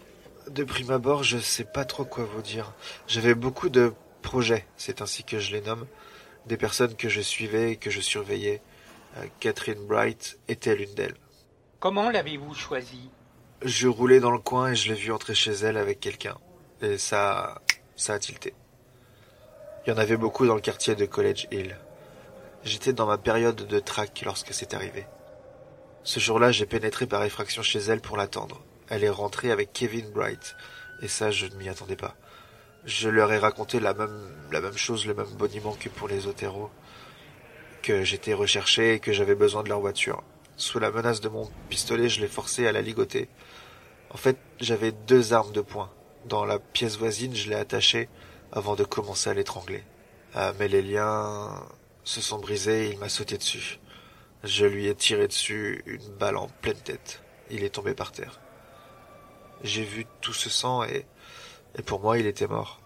de 0.49 0.65
prime 0.65 0.91
abord, 0.91 1.23
je 1.23 1.39
sais 1.39 1.65
pas 1.65 1.85
trop 1.85 2.05
quoi 2.05 2.25
vous 2.25 2.43
dire. 2.43 2.73
J'avais 3.07 3.35
beaucoup 3.35 3.69
de 3.69 3.93
projets, 4.23 4.67
c'est 4.77 5.03
ainsi 5.03 5.25
que 5.25 5.39
je 5.39 5.53
les 5.53 5.61
nomme, 5.61 5.87
des 6.47 6.57
personnes 6.57 6.95
que 6.95 7.09
je 7.09 7.21
suivais 7.21 7.73
et 7.73 7.77
que 7.77 7.91
je 7.91 8.01
surveillais. 8.01 8.63
Euh, 9.17 9.27
Catherine 9.41 9.87
Bright 9.87 10.39
était 10.49 10.75
l'une 10.75 10.95
d'elles. 10.95 11.17
Comment 11.81 12.11
l'avez-vous 12.11 12.55
choisie? 12.55 13.11
Je 13.63 13.89
roulais 13.89 14.21
dans 14.21 14.31
le 14.31 14.39
coin 14.39 14.73
et 14.73 14.75
je 14.75 14.89
l'ai 14.93 14.99
vue 14.99 15.13
entrer 15.13 15.35
chez 15.35 15.53
elle 15.53 15.77
avec 15.77 16.01
quelqu'un. 16.01 16.37
Et 16.83 16.99
ça, 16.99 17.61
ça 17.95 18.15
a 18.15 18.19
tilté. 18.19 18.55
Il 19.87 19.91
y 19.91 19.93
en 19.93 19.99
avait 19.99 20.17
beaucoup 20.17 20.49
dans 20.49 20.57
le 20.57 20.61
quartier 20.61 20.97
de 20.97 21.07
College 21.07 21.47
Hill. 21.53 21.77
J'étais 22.65 22.93
dans 22.93 23.07
ma 23.07 23.19
période 23.19 23.69
de 23.69 23.79
trac 23.79 24.23
lorsque 24.25 24.53
c'est 24.53 24.75
arrivé. 24.75 25.07
Ce 26.03 26.19
jour-là, 26.19 26.51
j'ai 26.51 26.67
pénétré 26.67 27.07
par 27.07 27.23
effraction 27.23 27.63
chez 27.63 27.79
elle 27.79 28.01
pour 28.01 28.17
l'attendre. 28.17 28.65
Elle 28.89 29.05
est 29.05 29.09
rentrée 29.09 29.53
avec 29.53 29.73
Kevin 29.73 30.11
Bright, 30.11 30.57
et 31.03 31.09
ça, 31.09 31.31
je 31.31 31.47
ne 31.47 31.55
m'y 31.55 31.69
attendais 31.69 31.95
pas. 31.95 32.17
Je 32.85 33.09
leur 33.09 33.33
ai 33.33 33.39
raconté 33.39 33.79
la 33.79 33.95
même, 33.95 34.35
la 34.51 34.61
même 34.61 34.77
chose, 34.77 35.07
le 35.07 35.15
même 35.15 35.31
boniment 35.39 35.77
que 35.79 35.89
pour 35.89 36.09
les 36.09 36.27
Otero, 36.27 36.69
que 37.83 38.03
j'étais 38.03 38.35
recherché 38.35 38.95
et 38.95 38.99
que 38.99 39.13
j'avais 39.13 39.37
besoin 39.37 39.63
de 39.63 39.69
leur 39.69 39.79
voiture. 39.79 40.25
Sous 40.57 40.81
la 40.81 40.91
menace 40.91 41.21
de 41.21 41.29
mon 41.29 41.49
pistolet, 41.69 42.09
je 42.09 42.21
l'ai 42.21 42.27
forcé 42.27 42.67
à 42.67 42.73
la 42.73 42.83
ligoter. 42.83 43.29
En 44.11 44.17
fait, 44.17 44.37
j'avais 44.59 44.91
deux 44.91 45.33
armes 45.33 45.53
de 45.53 45.61
poing. 45.61 45.93
Dans 46.25 46.45
la 46.45 46.59
pièce 46.59 46.99
voisine, 46.99 47.37
je 47.37 47.49
l'ai 47.49 47.55
attachée 47.55 48.09
avant 48.53 48.77
de 48.77 48.85
commencer 48.85 49.31
à 49.31 49.35
l'étrangler. 49.35 49.83
Ah, 50.35 50.53
mais 50.59 50.69
les 50.69 50.83
liens 50.83 51.51
se 52.05 52.21
sont 52.21 52.39
brisés 52.39 52.87
et 52.87 52.91
il 52.93 52.99
m'a 52.99 53.09
sauté 53.09 53.39
dessus. 53.39 53.81
Je 54.45 54.67
lui 54.67 54.87
ai 54.87 54.95
tiré 54.95 55.27
dessus 55.27 55.83
une 55.87 56.09
balle 56.19 56.37
en 56.37 56.49
pleine 56.61 56.77
tête. 56.77 57.23
Il 57.51 57.65
est 57.65 57.75
tombé 57.75 57.95
par 57.95 58.13
terre. 58.13 58.41
J'ai 59.63 59.83
vu 59.83 60.07
tout 60.21 60.33
ce 60.33 60.51
sang 60.51 60.85
et, 60.85 61.07
et 61.79 61.83
pour 61.83 62.01
moi 62.01 62.19
il 62.19 62.27
était 62.27 62.47
mort. 62.47 62.81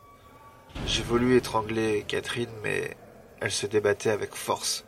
J'ai 0.87 1.03
voulu 1.03 1.37
étrangler 1.37 2.05
Catherine 2.07 2.51
mais 2.63 2.97
elle 3.41 3.51
se 3.51 3.67
débattait 3.67 4.11
avec 4.11 4.35
force. 4.35 4.85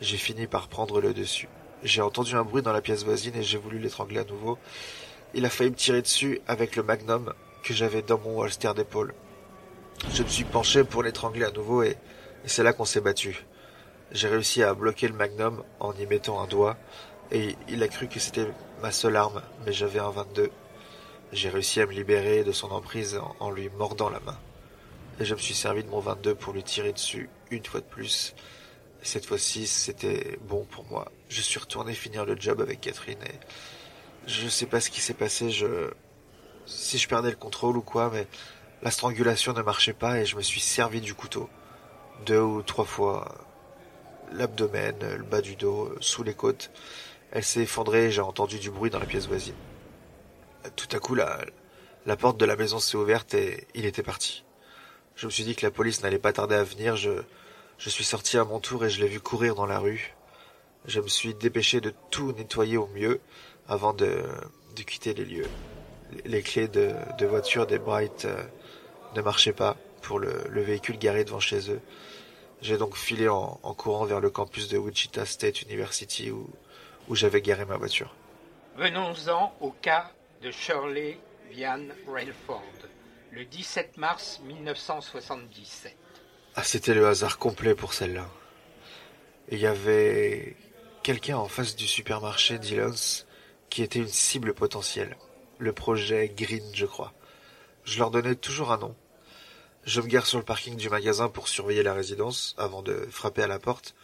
J'ai 0.00 0.16
fini 0.16 0.46
par 0.46 0.68
prendre 0.68 1.00
le 1.00 1.14
dessus. 1.14 1.48
J'ai 1.82 2.02
entendu 2.02 2.34
un 2.34 2.44
bruit 2.44 2.62
dans 2.62 2.72
la 2.72 2.80
pièce 2.80 3.04
voisine 3.04 3.36
et 3.36 3.42
j'ai 3.42 3.58
voulu 3.58 3.78
l'étrangler 3.78 4.20
à 4.20 4.24
nouveau. 4.24 4.58
Il 5.34 5.44
a 5.44 5.50
failli 5.50 5.70
me 5.70 5.76
tirer 5.76 6.02
dessus 6.02 6.40
avec 6.48 6.76
le 6.76 6.82
magnum 6.82 7.32
que 7.62 7.74
j'avais 7.74 8.02
dans 8.02 8.18
mon 8.18 8.40
holster 8.40 8.72
d'épaule. 8.74 9.14
Je 10.12 10.22
me 10.22 10.28
suis 10.28 10.44
penché 10.44 10.84
pour 10.84 11.02
l'étrangler 11.02 11.44
à 11.44 11.50
nouveau 11.50 11.82
et, 11.82 11.96
c'est 12.44 12.62
là 12.62 12.72
qu'on 12.72 12.84
s'est 12.84 13.00
battu. 13.00 13.44
J'ai 14.12 14.28
réussi 14.28 14.62
à 14.62 14.72
bloquer 14.72 15.08
le 15.08 15.14
magnum 15.14 15.64
en 15.80 15.92
y 15.94 16.06
mettant 16.06 16.40
un 16.40 16.46
doigt 16.46 16.76
et 17.32 17.56
il 17.68 17.82
a 17.82 17.88
cru 17.88 18.06
que 18.06 18.20
c'était 18.20 18.46
ma 18.82 18.92
seule 18.92 19.16
arme, 19.16 19.42
mais 19.64 19.72
j'avais 19.72 19.98
un 19.98 20.10
22. 20.10 20.50
J'ai 21.32 21.48
réussi 21.48 21.80
à 21.80 21.86
me 21.86 21.92
libérer 21.92 22.44
de 22.44 22.52
son 22.52 22.70
emprise 22.70 23.18
en, 23.40 23.50
lui 23.50 23.68
mordant 23.70 24.08
la 24.08 24.20
main. 24.20 24.38
Et 25.18 25.24
je 25.24 25.34
me 25.34 25.40
suis 25.40 25.54
servi 25.54 25.82
de 25.82 25.88
mon 25.88 25.98
22 25.98 26.34
pour 26.34 26.52
lui 26.52 26.62
tirer 26.62 26.92
dessus 26.92 27.28
une 27.50 27.64
fois 27.64 27.80
de 27.80 27.86
plus. 27.86 28.34
Et 29.02 29.06
cette 29.06 29.26
fois-ci, 29.26 29.66
c'était 29.66 30.38
bon 30.42 30.64
pour 30.66 30.84
moi. 30.84 31.10
Je 31.28 31.40
suis 31.40 31.58
retourné 31.58 31.94
finir 31.94 32.24
le 32.24 32.36
job 32.38 32.60
avec 32.60 32.80
Catherine 32.80 33.18
et 33.24 33.34
je 34.28 34.48
sais 34.48 34.66
pas 34.66 34.80
ce 34.80 34.90
qui 34.90 35.00
s'est 35.00 35.14
passé, 35.14 35.50
je, 35.50 35.90
si 36.64 36.98
je 36.98 37.08
perdais 37.08 37.30
le 37.30 37.36
contrôle 37.36 37.76
ou 37.76 37.82
quoi, 37.82 38.10
mais 38.12 38.26
la 38.82 38.90
strangulation 38.90 39.52
ne 39.52 39.62
marchait 39.62 39.92
pas 39.92 40.18
et 40.18 40.26
je 40.26 40.36
me 40.36 40.42
suis 40.42 40.60
servi 40.60 41.00
du 41.00 41.14
couteau. 41.14 41.48
Deux 42.24 42.40
ou 42.40 42.62
trois 42.62 42.84
fois. 42.84 43.34
L'abdomen, 44.32 44.96
le 45.00 45.22
bas 45.22 45.40
du 45.40 45.54
dos, 45.54 45.94
sous 46.00 46.22
les 46.22 46.34
côtes. 46.34 46.70
Elle 47.30 47.44
s'est 47.44 47.62
effondrée 47.62 48.06
et 48.06 48.10
j'ai 48.10 48.20
entendu 48.20 48.58
du 48.58 48.70
bruit 48.70 48.90
dans 48.90 48.98
la 48.98 49.06
pièce 49.06 49.28
voisine. 49.28 49.54
Tout 50.74 50.88
à 50.92 50.98
coup, 50.98 51.14
la, 51.14 51.44
la 52.06 52.16
porte 52.16 52.38
de 52.38 52.44
la 52.44 52.56
maison 52.56 52.78
s'est 52.78 52.96
ouverte 52.96 53.34
et 53.34 53.66
il 53.74 53.84
était 53.86 54.02
parti. 54.02 54.44
Je 55.14 55.26
me 55.26 55.30
suis 55.30 55.44
dit 55.44 55.54
que 55.54 55.64
la 55.64 55.70
police 55.70 56.02
n'allait 56.02 56.18
pas 56.18 56.32
tarder 56.32 56.56
à 56.56 56.64
venir. 56.64 56.96
Je, 56.96 57.10
je 57.78 57.88
suis 57.88 58.04
sorti 58.04 58.36
à 58.36 58.44
mon 58.44 58.60
tour 58.60 58.84
et 58.84 58.90
je 58.90 59.00
l'ai 59.00 59.08
vu 59.08 59.20
courir 59.20 59.54
dans 59.54 59.66
la 59.66 59.78
rue. 59.78 60.14
Je 60.86 61.00
me 61.00 61.08
suis 61.08 61.34
dépêché 61.34 61.80
de 61.80 61.92
tout 62.10 62.32
nettoyer 62.32 62.76
au 62.76 62.88
mieux 62.88 63.20
avant 63.68 63.92
de, 63.92 64.22
de 64.76 64.82
quitter 64.82 65.14
les 65.14 65.24
lieux. 65.24 65.48
Les 66.24 66.42
clés 66.42 66.68
de, 66.68 66.94
de 67.18 67.26
voiture 67.26 67.66
des 67.66 67.78
Bright 67.78 68.24
euh, 68.26 68.42
ne 69.16 69.22
marchaient 69.22 69.52
pas 69.52 69.76
pour 70.02 70.18
le, 70.18 70.44
le, 70.48 70.62
véhicule 70.62 70.98
garé 70.98 71.24
devant 71.24 71.40
chez 71.40 71.70
eux. 71.70 71.80
J'ai 72.62 72.78
donc 72.78 72.96
filé 72.96 73.28
en, 73.28 73.58
en, 73.62 73.74
courant 73.74 74.04
vers 74.04 74.20
le 74.20 74.30
campus 74.30 74.68
de 74.68 74.78
Wichita 74.78 75.26
State 75.26 75.62
University 75.62 76.30
où, 76.30 76.48
où 77.08 77.14
j'avais 77.14 77.40
garé 77.40 77.64
ma 77.64 77.76
voiture. 77.76 78.14
Venons-en 78.76 79.54
au 79.60 79.70
cas 79.70 80.10
de 80.42 80.50
Shirley 80.50 81.18
Vian 81.50 81.88
Railford, 82.06 82.62
le 83.30 83.44
17 83.44 83.96
mars 83.96 84.40
1977. 84.44 85.96
Ah, 86.54 86.62
c'était 86.62 86.94
le 86.94 87.06
hasard 87.06 87.38
complet 87.38 87.74
pour 87.74 87.94
celle-là. 87.94 88.26
Il 89.50 89.58
y 89.58 89.66
avait 89.66 90.56
quelqu'un 91.02 91.36
en 91.36 91.48
face 91.48 91.76
du 91.76 91.86
supermarché 91.86 92.58
Dillon's 92.58 93.26
qui 93.70 93.82
était 93.82 93.98
une 93.98 94.08
cible 94.08 94.54
potentielle. 94.54 95.16
Le 95.58 95.72
projet 95.72 96.32
Green, 96.34 96.64
je 96.74 96.86
crois. 96.86 97.12
Je 97.84 97.98
leur 97.98 98.10
donnais 98.10 98.34
toujours 98.34 98.72
un 98.72 98.78
nom. 98.78 98.94
Je 99.86 100.00
me 100.00 100.08
gare 100.08 100.26
sur 100.26 100.38
le 100.38 100.44
parking 100.44 100.74
du 100.74 100.90
magasin 100.90 101.28
pour 101.28 101.46
surveiller 101.46 101.84
la 101.84 101.94
résidence 101.94 102.56
avant 102.58 102.82
de 102.82 103.06
frapper 103.08 103.42
à 103.42 103.46
la 103.46 103.60
porte, 103.60 103.94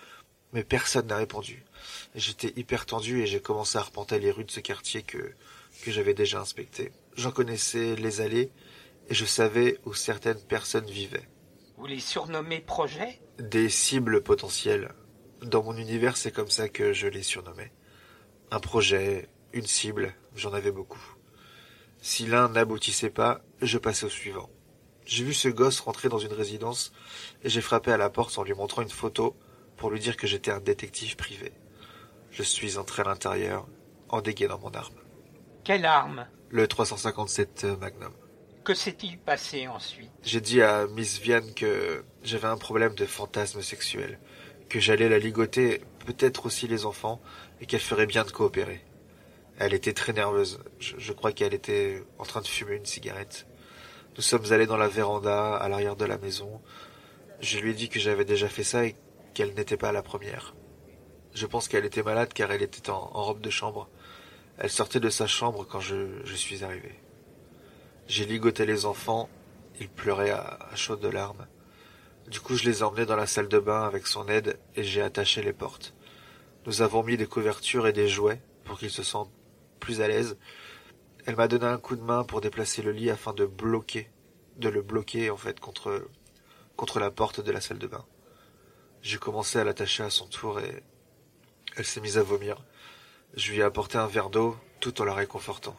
mais 0.53 0.63
personne 0.63 1.09
n'a 1.09 1.17
répondu. 1.17 1.65
J'étais 2.15 2.53
hyper 2.55 2.87
tendu 2.87 3.21
et 3.21 3.27
j'ai 3.27 3.41
commencé 3.41 3.79
à 3.79 3.81
arpenter 3.81 4.21
les 4.21 4.31
rues 4.31 4.45
de 4.45 4.51
ce 4.53 4.61
quartier 4.61 5.03
que, 5.03 5.35
que 5.83 5.91
j'avais 5.91 6.15
déjà 6.15 6.41
inspecté. 6.41 6.93
J'en 7.17 7.33
connaissais 7.33 7.97
les 7.97 8.21
allées 8.21 8.53
et 9.09 9.15
je 9.15 9.25
savais 9.25 9.81
où 9.85 9.93
certaines 9.93 10.41
personnes 10.41 10.89
vivaient. 10.89 11.29
Vous 11.77 11.87
les 11.87 11.99
surnommez 11.99 12.61
projets? 12.61 13.21
Des 13.41 13.69
cibles 13.69 14.23
potentielles. 14.23 14.95
Dans 15.43 15.65
mon 15.65 15.77
univers, 15.77 16.17
c'est 16.17 16.31
comme 16.31 16.51
ça 16.51 16.69
que 16.69 16.93
je 16.93 17.09
les 17.09 17.25
surnommais. 17.25 17.73
Un 18.53 18.61
projet, 18.61 19.29
une 19.53 19.67
cible, 19.67 20.15
j'en 20.37 20.53
avais 20.53 20.71
beaucoup. 20.71 21.03
Si 22.01 22.27
l'un 22.27 22.51
n'aboutissait 22.51 23.11
pas, 23.11 23.43
je 23.61 23.79
passais 23.79 24.07
au 24.07 24.11
suivant. 24.11 24.49
J'ai 25.05 25.25
vu 25.25 25.35
ce 25.35 25.49
gosse 25.49 25.81
rentrer 25.81 26.09
dans 26.09 26.19
une 26.19 26.33
résidence 26.33 26.93
et 27.43 27.49
j'ai 27.49 27.61
frappé 27.61 27.91
à 27.93 27.97
la 27.97 28.11
porte 28.11 28.39
en 28.39 28.45
lui 28.45 28.55
montrant 28.55 28.83
une 28.83 28.91
photo 28.91 29.37
pour 29.77 29.91
lui 29.91 30.01
dire 30.01 30.17
que 30.17 30.27
j'étais 30.27 30.51
un 30.51 30.61
détective 30.61 31.17
privé. 31.17 31.53
Je 32.31 32.43
suis 32.43 32.79
entré 32.79 33.03
à 33.03 33.07
l'intérieur 33.07 33.67
en 34.09 34.21
dégainant 34.21 34.59
mon 34.59 34.71
arme. 34.71 34.95
Quelle 35.65 35.85
arme? 35.85 36.27
Le 36.51 36.67
357 36.69 37.65
Magnum. 37.81 38.13
Que 38.65 38.75
s'est-il 38.75 39.19
passé 39.19 39.67
ensuite? 39.67 40.11
J'ai 40.23 40.41
dit 40.41 40.63
à 40.63 40.87
Miss 40.87 41.19
Vianne 41.19 41.53
que 41.55 42.05
j'avais 42.23 42.47
un 42.47 42.57
problème 42.57 42.95
de 42.95 43.07
fantasme 43.07 43.61
sexuel, 43.61 44.21
que 44.69 44.79
j'allais 44.79 45.09
la 45.09 45.19
ligoter, 45.19 45.83
peut-être 46.07 46.47
aussi 46.47 46.69
les 46.69 46.87
enfants, 46.87 47.21
et 47.61 47.67
qu'elle 47.67 47.81
ferait 47.81 48.07
bien 48.07 48.25
de 48.25 48.31
coopérer. 48.31 48.85
Elle 49.59 49.75
était 49.75 49.93
très 49.93 50.13
nerveuse. 50.13 50.61
Je, 50.79 50.95
je 50.97 51.13
crois 51.13 51.33
qu'elle 51.33 51.55
était 51.55 52.05
en 52.19 52.25
train 52.25 52.41
de 52.41 52.47
fumer 52.47 52.77
une 52.77 52.87
cigarette. 52.87 53.47
Nous 54.17 54.23
sommes 54.23 54.53
allés 54.53 54.67
dans 54.67 54.77
la 54.77 54.89
véranda, 54.89 55.57
à 55.57 55.69
l'arrière 55.69 55.97
de 55.97 56.05
la 56.05 56.19
maison. 56.19 56.61
Je 57.41 57.59
lui 57.59 57.71
ai 57.71 57.75
dit 57.75 57.89
que 57.89 57.99
j'avais 57.99 58.27
déjà 58.27 58.49
fait 58.49 58.63
ça 58.63 58.85
et 58.85 58.95
qu'elle 59.33 59.55
n'était 59.55 59.79
pas 59.79 59.91
la 59.91 60.03
première. 60.03 60.55
Je 61.35 61.47
pense 61.47 61.67
qu'elle 61.67 61.87
était 61.87 62.03
malade 62.03 62.33
car 62.35 62.51
elle 62.53 62.63
était 62.63 62.91
en, 62.91 63.01
robe 63.01 63.41
de 63.41 63.49
chambre. 63.49 63.89
Elle 64.59 64.71
sortait 64.71 65.01
de 65.01 65.09
sa 65.09 65.27
chambre 65.27 65.67
quand 65.67 65.81
je, 65.81 66.23
je 66.25 66.35
suis 66.35 66.63
arrivé. 66.63 66.95
J'ai 68.07 68.27
ligoté 68.27 68.67
les 68.67 68.85
enfants. 68.85 69.31
Ils 69.81 69.89
pleuraient 69.89 70.31
à, 70.31 70.59
à 70.71 70.77
chaudes 70.77 71.05
larmes. 71.07 71.47
Du 72.29 72.41
coup, 72.41 72.55
je 72.55 72.65
les 72.65 72.81
ai 72.81 72.83
emmenés 72.83 73.07
dans 73.07 73.17
la 73.17 73.27
salle 73.27 73.49
de 73.49 73.59
bain 73.59 73.83
avec 73.83 74.07
son 74.07 74.29
aide 74.29 74.59
et 74.77 74.85
j'ai 74.85 75.01
attaché 75.01 75.43
les 75.43 75.55
portes. 75.55 75.95
Nous 76.67 76.83
avons 76.83 77.03
mis 77.03 77.17
des 77.17 77.27
couvertures 77.27 77.87
et 77.87 77.95
des 77.95 78.09
jouets 78.09 78.43
pour 78.65 78.79
qu'ils 78.79 78.91
se 78.91 79.03
sentent 79.03 79.33
plus 79.81 80.03
à 80.03 80.09
l'aise. 80.09 80.37
Elle 81.25 81.37
m'a 81.37 81.47
donné 81.47 81.67
un 81.67 81.79
coup 81.79 81.95
de 81.95 82.03
main 82.03 82.25
pour 82.25 82.41
déplacer 82.41 82.83
le 82.83 82.91
lit 82.91 83.09
afin 83.09 83.33
de 83.33 83.47
bloquer, 83.47 84.11
de 84.57 84.69
le 84.69 84.83
bloquer 84.83 85.31
en 85.31 85.37
fait 85.37 85.61
contre, 85.61 86.09
contre 86.75 86.99
la 86.99 87.13
porte 87.13 87.41
de 87.41 87.53
la 87.53 87.61
salle 87.61 87.79
de 87.79 87.87
bain. 87.87 88.05
J'ai 89.03 89.19
commencé 89.19 89.59
à 89.59 89.65
l'attacher 89.65 90.03
à 90.03 90.11
son 90.11 90.27
tour 90.27 90.59
et 90.59 90.83
elle 91.77 91.85
s'est 91.85 92.01
mise 92.01 92.19
à 92.19 92.25
vomir. 92.25 92.65
Je 93.35 93.53
lui 93.53 93.61
ai 93.61 93.63
apporté 93.63 93.99
un 93.99 94.09
verre 94.09 94.31
d'eau 94.31 94.57
tout 94.81 95.01
en 95.01 95.05
la 95.05 95.15
réconfortant. 95.15 95.77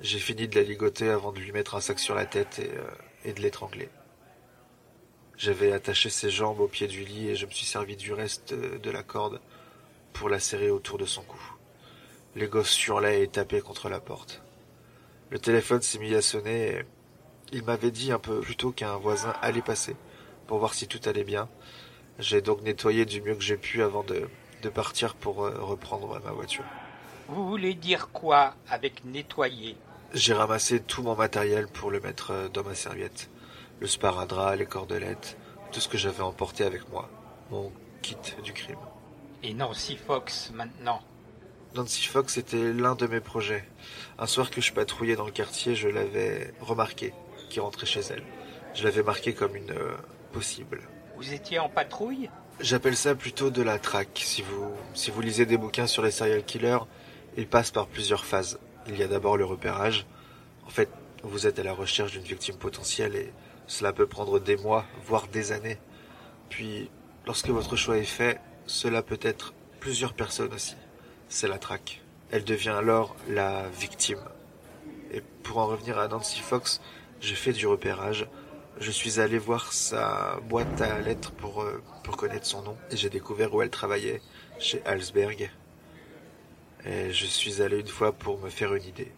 J'ai 0.00 0.18
fini 0.18 0.48
de 0.48 0.54
la 0.54 0.62
ligoter 0.62 1.10
avant 1.10 1.32
de 1.32 1.38
lui 1.38 1.52
mettre 1.52 1.74
un 1.74 1.80
sac 1.80 1.98
sur 1.98 2.14
la 2.14 2.24
tête 2.24 2.58
et, 2.58 2.70
euh, 2.70 2.90
et 3.24 3.34
de 3.34 3.42
l'étrangler. 3.42 3.90
J'avais 5.36 5.72
attaché 5.72 6.08
ses 6.08 6.30
jambes 6.30 6.60
au 6.60 6.68
pied 6.68 6.86
du 6.86 7.04
lit 7.04 7.28
et 7.28 7.36
je 7.36 7.44
me 7.44 7.50
suis 7.50 7.66
servi 7.66 7.96
du 7.96 8.14
reste 8.14 8.54
de 8.54 8.90
la 8.90 9.02
corde 9.02 9.42
pour 10.14 10.30
la 10.30 10.40
serrer 10.40 10.70
autour 10.70 10.96
de 10.96 11.04
son 11.04 11.22
cou. 11.22 11.40
Les 12.34 12.48
gosses 12.48 12.86
hurlaient 12.86 13.22
et 13.22 13.28
tapaient 13.28 13.60
contre 13.60 13.90
la 13.90 14.00
porte. 14.00 14.42
Le 15.30 15.38
téléphone 15.38 15.82
s'est 15.82 15.98
mis 15.98 16.14
à 16.14 16.22
sonner 16.22 16.68
et 16.68 16.82
il 17.52 17.64
m'avait 17.64 17.90
dit 17.90 18.12
un 18.12 18.18
peu 18.18 18.40
plus 18.40 18.56
tôt 18.56 18.70
qu'un 18.70 18.96
voisin 18.96 19.34
allait 19.42 19.62
passer 19.62 19.96
pour 20.46 20.58
voir 20.58 20.74
si 20.74 20.86
tout 20.86 21.00
allait 21.06 21.24
bien. 21.24 21.48
J'ai 22.18 22.40
donc 22.40 22.62
nettoyé 22.62 23.04
du 23.04 23.20
mieux 23.20 23.34
que 23.34 23.42
j'ai 23.42 23.56
pu 23.56 23.82
avant 23.82 24.04
de, 24.04 24.28
de 24.62 24.68
partir 24.68 25.14
pour 25.14 25.44
euh, 25.44 25.58
reprendre 25.60 26.20
ma 26.24 26.30
voiture. 26.30 26.64
Vous 27.28 27.48
voulez 27.48 27.74
dire 27.74 28.10
quoi 28.12 28.54
avec 28.68 29.04
nettoyer? 29.04 29.76
J'ai 30.14 30.32
ramassé 30.32 30.80
tout 30.80 31.02
mon 31.02 31.16
matériel 31.16 31.66
pour 31.66 31.90
le 31.90 32.00
mettre 32.00 32.30
euh, 32.30 32.48
dans 32.48 32.62
ma 32.62 32.74
serviette. 32.74 33.28
Le 33.80 33.88
sparadrap, 33.88 34.56
les 34.56 34.66
cordelettes, 34.66 35.36
tout 35.72 35.80
ce 35.80 35.88
que 35.88 35.98
j'avais 35.98 36.22
emporté 36.22 36.64
avec 36.64 36.88
moi. 36.90 37.10
Mon 37.50 37.72
kit 38.00 38.16
du 38.44 38.52
crime. 38.52 38.78
Et 39.42 39.52
Nancy 39.52 39.96
Fox 39.96 40.52
maintenant 40.54 41.02
Nancy 41.76 42.06
Fox 42.06 42.38
était 42.38 42.72
l'un 42.72 42.94
de 42.94 43.06
mes 43.06 43.20
projets. 43.20 43.62
Un 44.18 44.26
soir 44.26 44.48
que 44.48 44.62
je 44.62 44.72
patrouillais 44.72 45.14
dans 45.14 45.26
le 45.26 45.30
quartier, 45.30 45.74
je 45.74 45.88
l'avais 45.88 46.54
remarqué, 46.58 47.12
qui 47.50 47.60
rentrait 47.60 47.84
chez 47.84 48.00
elle. 48.00 48.22
Je 48.72 48.82
l'avais 48.82 49.02
marqué 49.02 49.34
comme 49.34 49.54
une 49.54 49.72
euh, 49.72 49.94
possible. 50.32 50.80
Vous 51.18 51.34
étiez 51.34 51.58
en 51.58 51.68
patrouille? 51.68 52.30
J'appelle 52.60 52.96
ça 52.96 53.14
plutôt 53.14 53.50
de 53.50 53.60
la 53.60 53.78
traque. 53.78 54.22
Si 54.24 54.40
vous, 54.40 54.72
si 54.94 55.10
vous 55.10 55.20
lisez 55.20 55.44
des 55.44 55.58
bouquins 55.58 55.86
sur 55.86 56.02
les 56.02 56.10
serial 56.10 56.44
killers, 56.44 56.78
ils 57.36 57.46
passent 57.46 57.72
par 57.72 57.88
plusieurs 57.88 58.24
phases. 58.24 58.58
Il 58.88 58.96
y 58.96 59.02
a 59.02 59.08
d'abord 59.08 59.36
le 59.36 59.44
repérage. 59.44 60.06
En 60.66 60.70
fait, 60.70 60.88
vous 61.24 61.46
êtes 61.46 61.58
à 61.58 61.62
la 61.62 61.74
recherche 61.74 62.12
d'une 62.12 62.22
victime 62.22 62.56
potentielle 62.56 63.16
et 63.16 63.32
cela 63.66 63.92
peut 63.92 64.06
prendre 64.06 64.40
des 64.40 64.56
mois, 64.56 64.86
voire 65.04 65.28
des 65.28 65.52
années. 65.52 65.78
Puis, 66.48 66.88
lorsque 67.26 67.50
votre 67.50 67.76
choix 67.76 67.98
est 67.98 68.04
fait, 68.04 68.40
cela 68.64 69.02
peut 69.02 69.20
être 69.20 69.52
plusieurs 69.78 70.14
personnes 70.14 70.54
aussi. 70.54 70.74
C'est 71.28 71.48
la 71.48 71.58
traque. 71.58 72.02
Elle 72.30 72.44
devient 72.44 72.70
alors 72.70 73.16
la 73.28 73.68
victime. 73.68 74.20
Et 75.12 75.22
pour 75.42 75.58
en 75.58 75.66
revenir 75.66 75.98
à 75.98 76.08
Nancy 76.08 76.40
Fox, 76.40 76.80
j'ai 77.20 77.34
fait 77.34 77.52
du 77.52 77.66
repérage. 77.66 78.28
Je 78.78 78.90
suis 78.90 79.20
allé 79.20 79.38
voir 79.38 79.72
sa 79.72 80.38
boîte 80.48 80.80
à 80.80 81.00
lettres 81.00 81.32
pour, 81.32 81.62
euh, 81.62 81.82
pour 82.04 82.16
connaître 82.16 82.46
son 82.46 82.62
nom. 82.62 82.76
Et 82.90 82.96
j'ai 82.96 83.10
découvert 83.10 83.54
où 83.54 83.62
elle 83.62 83.70
travaillait, 83.70 84.20
chez 84.58 84.82
Halsberg. 84.84 85.50
Et 86.84 87.12
je 87.12 87.26
suis 87.26 87.60
allé 87.60 87.80
une 87.80 87.88
fois 87.88 88.12
pour 88.12 88.38
me 88.38 88.48
faire 88.48 88.74
une 88.74 88.84
idée. 88.84 89.12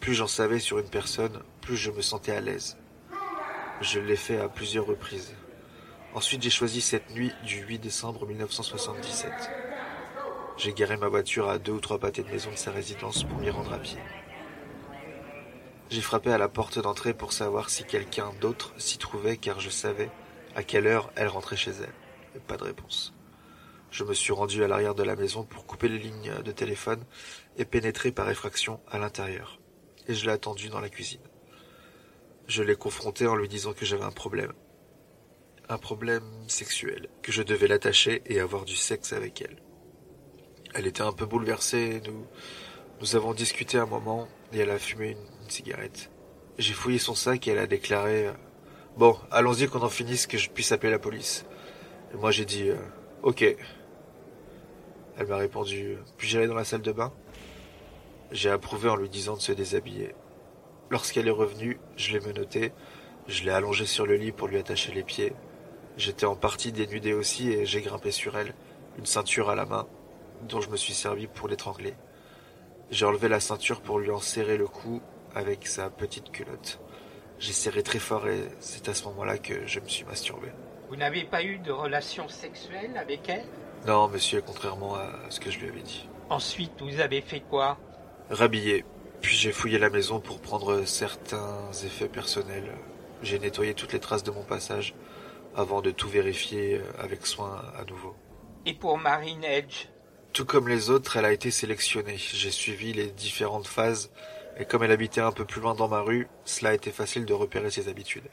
Plus 0.00 0.14
j'en 0.14 0.26
savais 0.26 0.58
sur 0.58 0.78
une 0.78 0.88
personne, 0.88 1.42
plus 1.60 1.76
je 1.76 1.90
me 1.90 2.00
sentais 2.00 2.32
à 2.32 2.40
l'aise. 2.40 2.78
Je 3.82 4.00
l'ai 4.00 4.16
fait 4.16 4.38
à 4.38 4.48
plusieurs 4.48 4.86
reprises. 4.86 5.34
Ensuite, 6.14 6.42
j'ai 6.42 6.50
choisi 6.50 6.80
cette 6.80 7.10
nuit 7.10 7.32
du 7.44 7.58
8 7.58 7.78
décembre 7.78 8.26
1977. 8.26 9.65
J'ai 10.58 10.72
garé 10.72 10.96
ma 10.96 11.08
voiture 11.08 11.50
à 11.50 11.58
deux 11.58 11.72
ou 11.72 11.80
trois 11.80 11.98
pâtés 11.98 12.22
de 12.22 12.30
maison 12.30 12.50
de 12.50 12.56
sa 12.56 12.70
résidence 12.70 13.24
pour 13.24 13.38
m'y 13.38 13.50
rendre 13.50 13.74
à 13.74 13.78
pied. 13.78 13.98
J'ai 15.90 16.00
frappé 16.00 16.32
à 16.32 16.38
la 16.38 16.48
porte 16.48 16.78
d'entrée 16.78 17.12
pour 17.12 17.34
savoir 17.34 17.68
si 17.68 17.84
quelqu'un 17.84 18.32
d'autre 18.40 18.72
s'y 18.78 18.96
trouvait 18.96 19.36
car 19.36 19.60
je 19.60 19.68
savais 19.68 20.10
à 20.54 20.62
quelle 20.62 20.86
heure 20.86 21.12
elle 21.14 21.28
rentrait 21.28 21.56
chez 21.56 21.72
elle. 21.72 22.40
pas 22.42 22.56
de 22.56 22.64
réponse. 22.64 23.14
Je 23.90 24.02
me 24.02 24.14
suis 24.14 24.32
rendu 24.32 24.64
à 24.64 24.68
l'arrière 24.68 24.94
de 24.94 25.02
la 25.02 25.14
maison 25.14 25.44
pour 25.44 25.66
couper 25.66 25.88
les 25.88 25.98
lignes 25.98 26.32
de 26.42 26.52
téléphone 26.52 27.04
et 27.58 27.66
pénétrer 27.66 28.10
par 28.10 28.28
effraction 28.30 28.80
à 28.90 28.98
l'intérieur. 28.98 29.60
Et 30.08 30.14
je 30.14 30.24
l'ai 30.24 30.32
attendu 30.32 30.70
dans 30.70 30.80
la 30.80 30.88
cuisine. 30.88 31.20
Je 32.48 32.62
l'ai 32.62 32.76
confronté 32.76 33.26
en 33.26 33.36
lui 33.36 33.48
disant 33.48 33.74
que 33.74 33.84
j'avais 33.84 34.04
un 34.04 34.10
problème. 34.10 34.54
Un 35.68 35.78
problème 35.78 36.24
sexuel, 36.48 37.08
que 37.22 37.32
je 37.32 37.42
devais 37.42 37.68
l'attacher 37.68 38.22
et 38.24 38.40
avoir 38.40 38.64
du 38.64 38.76
sexe 38.76 39.12
avec 39.12 39.42
elle. 39.42 39.65
Elle 40.78 40.86
était 40.86 41.02
un 41.02 41.12
peu 41.12 41.24
bouleversée, 41.24 42.02
nous, 42.06 42.26
nous 43.00 43.16
avons 43.16 43.32
discuté 43.32 43.78
un 43.78 43.86
moment 43.86 44.28
et 44.52 44.58
elle 44.58 44.68
a 44.68 44.78
fumé 44.78 45.16
une 45.44 45.50
cigarette. 45.50 46.10
J'ai 46.58 46.74
fouillé 46.74 46.98
son 46.98 47.14
sac 47.14 47.48
et 47.48 47.52
elle 47.52 47.58
a 47.58 47.66
déclaré 47.66 48.26
euh, 48.26 48.32
Bon, 48.98 49.16
allons-y 49.30 49.68
qu'on 49.68 49.80
en 49.80 49.88
finisse, 49.88 50.26
que 50.26 50.36
je 50.36 50.50
puisse 50.50 50.72
appeler 50.72 50.90
la 50.90 50.98
police. 50.98 51.46
Et 52.12 52.18
moi 52.18 52.30
j'ai 52.30 52.44
dit 52.44 52.68
euh, 52.68 52.76
Ok. 53.22 53.42
Elle 55.16 55.26
m'a 55.26 55.38
répondu 55.38 55.96
Puis-je 56.18 56.36
aller 56.36 56.46
dans 56.46 56.54
la 56.54 56.64
salle 56.64 56.82
de 56.82 56.92
bain 56.92 57.10
J'ai 58.30 58.50
approuvé 58.50 58.90
en 58.90 58.96
lui 58.96 59.08
disant 59.08 59.36
de 59.36 59.40
se 59.40 59.52
déshabiller. 59.52 60.14
Lorsqu'elle 60.90 61.26
est 61.26 61.30
revenue, 61.30 61.80
je 61.96 62.12
l'ai 62.12 62.20
menotté, 62.20 62.72
je 63.28 63.44
l'ai 63.44 63.50
allongée 63.50 63.86
sur 63.86 64.04
le 64.04 64.16
lit 64.16 64.30
pour 64.30 64.46
lui 64.46 64.58
attacher 64.58 64.92
les 64.92 65.04
pieds. 65.04 65.32
J'étais 65.96 66.26
en 66.26 66.36
partie 66.36 66.70
dénudé 66.70 67.14
aussi 67.14 67.50
et 67.50 67.64
j'ai 67.64 67.80
grimpé 67.80 68.10
sur 68.10 68.36
elle, 68.36 68.54
une 68.98 69.06
ceinture 69.06 69.48
à 69.48 69.54
la 69.54 69.64
main, 69.64 69.86
dont 70.42 70.60
je 70.60 70.70
me 70.70 70.76
suis 70.76 70.94
servi 70.94 71.26
pour 71.26 71.48
l'étrangler. 71.48 71.94
J'ai 72.90 73.06
enlevé 73.06 73.28
la 73.28 73.40
ceinture 73.40 73.80
pour 73.80 73.98
lui 73.98 74.10
en 74.10 74.20
serrer 74.20 74.56
le 74.56 74.68
cou 74.68 75.00
avec 75.34 75.66
sa 75.66 75.90
petite 75.90 76.30
culotte. 76.30 76.80
J'ai 77.38 77.52
serré 77.52 77.82
très 77.82 77.98
fort 77.98 78.28
et 78.28 78.48
c'est 78.60 78.88
à 78.88 78.94
ce 78.94 79.04
moment-là 79.04 79.38
que 79.38 79.66
je 79.66 79.80
me 79.80 79.88
suis 79.88 80.04
masturbé. 80.04 80.48
Vous 80.88 80.96
n'avez 80.96 81.24
pas 81.24 81.42
eu 81.42 81.58
de 81.58 81.72
relation 81.72 82.28
sexuelle 82.28 82.96
avec 82.96 83.28
elle? 83.28 83.44
Non, 83.86 84.08
monsieur, 84.08 84.40
contrairement 84.40 84.94
à 84.94 85.10
ce 85.28 85.40
que 85.40 85.50
je 85.50 85.58
lui 85.58 85.68
avais 85.68 85.82
dit. 85.82 86.08
Ensuite, 86.30 86.80
vous 86.80 87.00
avez 87.00 87.20
fait 87.20 87.40
quoi? 87.40 87.76
Rhabillé. 88.30 88.84
Puis 89.20 89.36
j'ai 89.36 89.52
fouillé 89.52 89.78
la 89.78 89.90
maison 89.90 90.20
pour 90.20 90.40
prendre 90.40 90.84
certains 90.84 91.70
effets 91.84 92.08
personnels. 92.08 92.72
J'ai 93.22 93.38
nettoyé 93.38 93.74
toutes 93.74 93.92
les 93.92 94.00
traces 94.00 94.22
de 94.22 94.30
mon 94.30 94.44
passage 94.44 94.94
avant 95.56 95.82
de 95.82 95.90
tout 95.90 96.08
vérifier 96.08 96.80
avec 96.98 97.26
soin 97.26 97.62
à 97.78 97.84
nouveau. 97.84 98.14
Et 98.64 98.74
pour 98.74 98.98
Marine 98.98 99.42
Edge? 99.44 99.86
Tout 100.36 100.44
comme 100.44 100.68
les 100.68 100.90
autres, 100.90 101.16
elle 101.16 101.24
a 101.24 101.32
été 101.32 101.50
sélectionnée. 101.50 102.18
J'ai 102.18 102.50
suivi 102.50 102.92
les 102.92 103.06
différentes 103.06 103.66
phases 103.66 104.10
et 104.58 104.66
comme 104.66 104.82
elle 104.82 104.92
habitait 104.92 105.22
un 105.22 105.32
peu 105.32 105.46
plus 105.46 105.62
loin 105.62 105.74
dans 105.74 105.88
ma 105.88 106.02
rue, 106.02 106.28
cela 106.44 106.72
a 106.72 106.74
été 106.74 106.90
facile 106.90 107.24
de 107.24 107.32
repérer 107.32 107.70
ses 107.70 107.88
habitudes. 107.88 108.28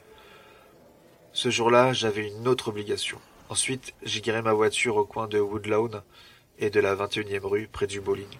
Ce 1.32 1.48
jour-là, 1.48 1.94
j'avais 1.94 2.28
une 2.28 2.46
autre 2.46 2.68
obligation. 2.68 3.18
Ensuite, 3.48 3.94
j'ai 4.02 4.20
garé 4.20 4.42
ma 4.42 4.52
voiture 4.52 4.96
au 4.96 5.06
coin 5.06 5.28
de 5.28 5.40
Woodlawn 5.40 6.02
et 6.58 6.68
de 6.68 6.78
la 6.78 6.94
21e 6.94 7.46
rue, 7.46 7.68
près 7.68 7.86
du 7.86 8.02
bowling. 8.02 8.36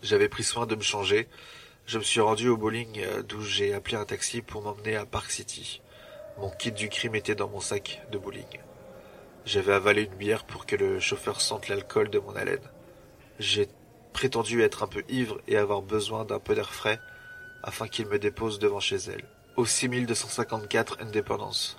J'avais 0.00 0.28
pris 0.28 0.44
soin 0.44 0.64
de 0.64 0.76
me 0.76 0.82
changer. 0.82 1.26
Je 1.86 1.98
me 1.98 2.04
suis 2.04 2.20
rendu 2.20 2.48
au 2.48 2.56
bowling 2.56 3.00
euh, 3.00 3.24
d'où 3.24 3.40
j'ai 3.40 3.74
appelé 3.74 3.96
un 3.96 4.04
taxi 4.04 4.40
pour 4.40 4.62
m'emmener 4.62 4.94
à 4.94 5.04
Park 5.04 5.32
City. 5.32 5.82
Mon 6.38 6.50
kit 6.50 6.70
du 6.70 6.88
crime 6.88 7.16
était 7.16 7.34
dans 7.34 7.48
mon 7.48 7.58
sac 7.58 8.06
de 8.12 8.18
bowling. 8.18 8.60
J'avais 9.44 9.72
avalé 9.72 10.02
une 10.02 10.14
bière 10.14 10.44
pour 10.44 10.66
que 10.66 10.76
le 10.76 11.00
chauffeur 11.00 11.40
sente 11.40 11.68
l'alcool 11.68 12.10
de 12.10 12.20
mon 12.20 12.36
haleine. 12.36 12.70
J'ai 13.40 13.68
prétendu 14.12 14.62
être 14.62 14.84
un 14.84 14.86
peu 14.86 15.02
ivre 15.08 15.40
et 15.48 15.56
avoir 15.56 15.82
besoin 15.82 16.24
d'un 16.24 16.38
peu 16.38 16.54
d'air 16.54 16.72
frais 16.72 17.00
afin 17.64 17.88
qu'il 17.88 18.06
me 18.06 18.20
dépose 18.20 18.60
devant 18.60 18.78
chez 18.78 18.96
elle, 18.96 19.24
au 19.56 19.64
6254 19.64 20.98
Independence. 21.00 21.76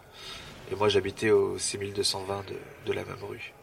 Et 0.71 0.75
moi 0.75 0.89
j'habitais 0.89 1.31
au 1.31 1.57
6220 1.57 2.45
de, 2.47 2.55
de 2.85 2.93
la 2.93 3.05
même 3.05 3.23
rue. 3.23 3.53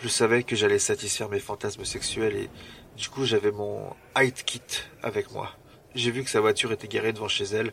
Je 0.00 0.08
savais 0.08 0.42
que 0.42 0.56
j'allais 0.56 0.78
satisfaire 0.80 1.28
mes 1.28 1.40
fantasmes 1.40 1.84
sexuels 1.84 2.34
et 2.34 2.50
du 2.96 3.08
coup 3.10 3.24
j'avais 3.24 3.52
mon 3.52 3.94
height 4.16 4.42
kit 4.44 4.62
avec 5.04 5.30
moi. 5.30 5.52
J'ai 5.94 6.10
vu 6.10 6.24
que 6.24 6.30
sa 6.30 6.40
voiture 6.40 6.72
était 6.72 6.88
garée 6.88 7.12
devant 7.12 7.28
chez 7.28 7.44
elle 7.44 7.72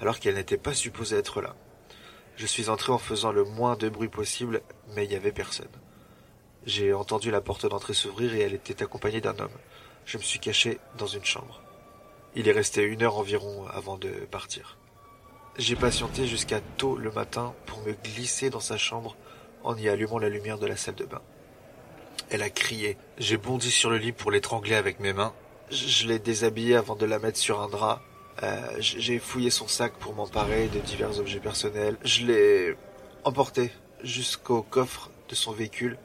alors 0.00 0.18
qu'elle 0.18 0.36
n'était 0.36 0.56
pas 0.56 0.72
supposée 0.72 1.16
être 1.16 1.42
là. 1.42 1.54
Je 2.36 2.46
suis 2.46 2.68
entré 2.68 2.92
en 2.92 2.98
faisant 2.98 3.32
le 3.32 3.44
moins 3.44 3.76
de 3.76 3.88
bruit 3.88 4.08
possible, 4.08 4.62
mais 4.94 5.04
il 5.04 5.10
n'y 5.10 5.16
avait 5.16 5.32
personne. 5.32 5.68
J'ai 6.66 6.92
entendu 6.92 7.30
la 7.30 7.40
porte 7.40 7.66
d'entrée 7.66 7.94
s'ouvrir 7.94 8.34
et 8.34 8.40
elle 8.40 8.54
était 8.54 8.82
accompagnée 8.82 9.20
d'un 9.20 9.38
homme. 9.38 9.56
Je 10.06 10.18
me 10.18 10.22
suis 10.22 10.38
caché 10.38 10.78
dans 10.98 11.06
une 11.06 11.24
chambre. 11.24 11.62
Il 12.34 12.48
est 12.48 12.52
resté 12.52 12.82
une 12.82 13.02
heure 13.02 13.18
environ 13.18 13.66
avant 13.68 13.96
de 13.96 14.10
partir. 14.30 14.76
J'ai 15.56 15.76
patienté 15.76 16.26
jusqu'à 16.26 16.60
tôt 16.60 16.96
le 16.96 17.12
matin 17.12 17.54
pour 17.66 17.80
me 17.82 17.92
glisser 17.92 18.50
dans 18.50 18.60
sa 18.60 18.76
chambre 18.76 19.16
en 19.62 19.76
y 19.76 19.88
allumant 19.88 20.18
la 20.18 20.28
lumière 20.28 20.58
de 20.58 20.66
la 20.66 20.76
salle 20.76 20.96
de 20.96 21.04
bain. 21.04 21.22
Elle 22.30 22.42
a 22.42 22.50
crié. 22.50 22.96
J'ai 23.18 23.36
bondi 23.36 23.70
sur 23.70 23.90
le 23.90 23.98
lit 23.98 24.12
pour 24.12 24.30
l'étrangler 24.30 24.74
avec 24.74 24.98
mes 24.98 25.12
mains. 25.12 25.32
Je, 25.70 26.06
l'ai 26.08 26.18
déshabillée 26.18 26.76
avant 26.76 26.96
de 26.96 27.06
la 27.06 27.18
mettre 27.18 27.38
sur 27.38 27.60
un 27.60 27.68
drap. 27.68 28.02
Euh, 28.42 28.66
j'ai 28.78 29.18
fouillé 29.18 29.50
son 29.50 29.68
sac 29.68 29.92
pour 29.94 30.14
m'emparer 30.14 30.68
de 30.68 30.80
divers 30.80 31.18
objets 31.20 31.40
personnels. 31.40 31.96
Je 32.04 32.26
l'ai 32.26 32.76
emporté 33.24 33.70
jusqu'au 34.02 34.62
coffre 34.62 35.10
de 35.28 35.34
son 35.34 35.52
véhicule 35.52 35.98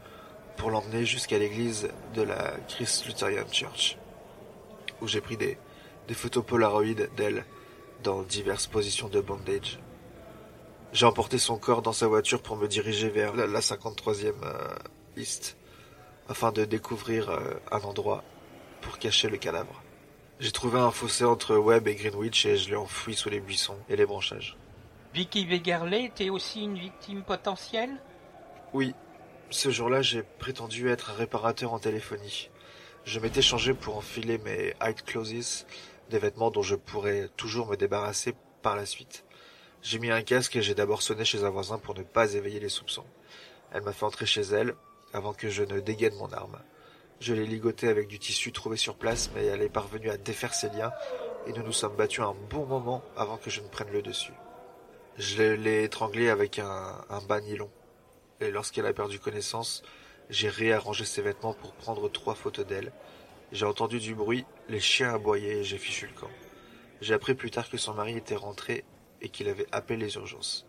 pour 0.58 0.70
l'emmener 0.70 1.06
jusqu'à 1.06 1.38
l'église 1.38 1.90
de 2.14 2.22
la 2.22 2.52
Christ 2.68 3.06
Lutheran 3.06 3.48
Church, 3.52 3.98
où 5.02 5.08
j'ai 5.08 5.22
pris 5.22 5.38
des, 5.38 5.58
photos 6.14 6.44
polaroïdes 6.46 7.10
d'elle 7.16 7.46
dans 8.04 8.24
diverses 8.24 8.68
positions 8.68 9.10
de 9.10 9.22
bondage. 9.22 9.80
J'ai 10.92 11.06
emporté 11.06 11.38
son 11.38 11.58
corps 11.58 11.82
dans 11.82 11.94
sa 11.94 12.08
voiture 12.08 12.42
pour 12.42 12.58
me 12.58 12.68
diriger 12.68 13.10
vers 13.10 13.36
la, 13.36 13.60
53e 13.60 14.34
euh, 14.44 14.76
liste, 15.16 15.56
afin 16.28 16.52
de 16.52 16.66
découvrir 16.66 17.30
euh, 17.30 17.40
un 17.72 17.80
endroit 17.82 18.24
pour 18.82 18.98
cacher 18.98 19.30
le 19.30 19.38
cadavre. 19.38 19.84
J'ai 20.40 20.54
trouvé 20.54 20.80
un 20.80 20.92
fossé 20.92 21.26
entre 21.26 21.58
Webb 21.58 21.90
et 21.90 21.96
Greenwich 21.96 22.46
et 22.46 22.56
je 22.56 22.70
l'ai 22.70 22.78
enfoui 22.78 23.14
sous 23.14 23.30
les 23.30 23.42
buissons 23.42 23.78
et 23.90 23.98
les 23.98 24.06
branchages. 24.06 24.56
Vicky 25.14 25.46
Wegerle 25.46 25.94
était 25.94 26.30
aussi 26.30 26.64
une 26.64 26.78
victime 26.78 27.24
potentielle? 27.24 27.98
Oui, 28.72 28.96
ce 29.50 29.70
jour-là, 29.70 30.02
j'ai 30.02 30.24
prétendu 30.24 30.88
être 30.88 31.10
un 31.10 31.16
réparateur 31.16 31.74
en 31.74 31.80
téléphonie. 31.80 32.50
Je 33.04 33.20
m'étais 33.20 33.42
changé 33.42 33.74
pour 33.74 33.98
enfiler 33.98 34.38
mes 34.38 34.74
hide 34.82 35.02
clothes, 35.04 35.66
des 36.10 36.20
vêtements 36.20 36.52
dont 36.52 36.62
je 36.62 36.76
pourrais 36.76 37.28
toujours 37.36 37.68
me 37.68 37.76
débarrasser 37.76 38.34
par 38.62 38.78
la 38.78 38.86
suite. 38.86 39.26
J'ai 39.82 40.00
mis 40.00 40.10
un 40.10 40.22
casque 40.22 40.56
et 40.56 40.62
j'ai 40.62 40.76
d'abord 40.76 41.02
sonné 41.02 41.26
chez 41.26 41.44
un 41.44 41.50
voisin 41.50 41.80
pour 41.80 41.96
ne 41.96 42.04
pas 42.04 42.34
éveiller 42.34 42.62
les 42.62 42.70
soupçons. 42.70 43.06
Elle 43.74 43.84
m'a 43.84 43.92
fait 43.92 44.06
entrer 44.06 44.26
chez 44.26 44.42
elle 44.42 44.74
avant 45.12 45.34
que 45.34 45.50
je 45.50 45.64
ne 45.64 45.82
dégaine 45.82 46.16
mon 46.16 46.32
arme. 46.32 46.60
Je 47.20 47.34
l'ai 47.34 47.46
ligotée 47.46 47.90
avec 47.90 48.08
du 48.08 48.18
tissu 48.18 48.54
trouvé 48.54 48.78
sur 48.78 48.96
place, 48.96 49.30
mais 49.36 49.46
elle 49.46 49.62
est 49.62 49.70
parvenue 49.70 50.10
à 50.10 50.16
défaire 50.16 50.54
ses 50.54 50.70
liens 50.70 50.94
et 51.48 51.52
nous 51.52 51.64
nous 51.64 51.74
sommes 51.74 51.98
battus 51.98 52.24
un 52.24 52.34
bon 52.50 52.66
moment 52.66 53.04
avant 53.18 53.36
que 53.36 53.50
je 53.50 53.60
ne 53.60 53.68
prenne 53.68 53.92
le 53.92 54.02
dessus. 54.02 54.32
Je 55.18 55.44
l'ai 55.44 55.84
étranglée 55.84 56.30
avec 56.30 56.60
un, 56.60 57.06
un 57.10 57.20
bas 57.20 57.42
nylon 57.42 57.70
et 58.40 58.52
lorsqu'elle 58.52 58.86
a 58.86 58.94
perdu 58.94 59.20
connaissance, 59.20 59.84
j'ai 60.30 60.48
réarrangé 60.48 61.04
ses 61.04 61.22
vêtements 61.22 61.54
pour 61.54 61.74
prendre 61.74 62.08
trois 62.10 62.36
photos 62.36 62.66
d'elle. 62.66 62.94
J'ai 63.52 63.66
entendu 63.66 64.00
du 64.00 64.16
bruit, 64.16 64.46
les 64.70 64.80
chiens 64.80 65.14
aboyaient 65.16 65.58
et 65.58 65.64
j'ai 65.66 65.78
fichu 65.78 66.08
le 66.08 66.18
camp. 66.18 66.32
J'ai 67.02 67.14
appris 67.14 67.34
plus 67.34 67.52
tard 67.52 67.70
que 67.70 67.78
son 67.78 67.96
mari 67.96 68.16
était 68.16 68.36
rentré 68.38 68.86
et 69.22 69.28
qu'il 69.28 69.50
avait 69.50 69.68
appelé 69.74 69.98
les 69.98 70.16
urgences. 70.16 70.66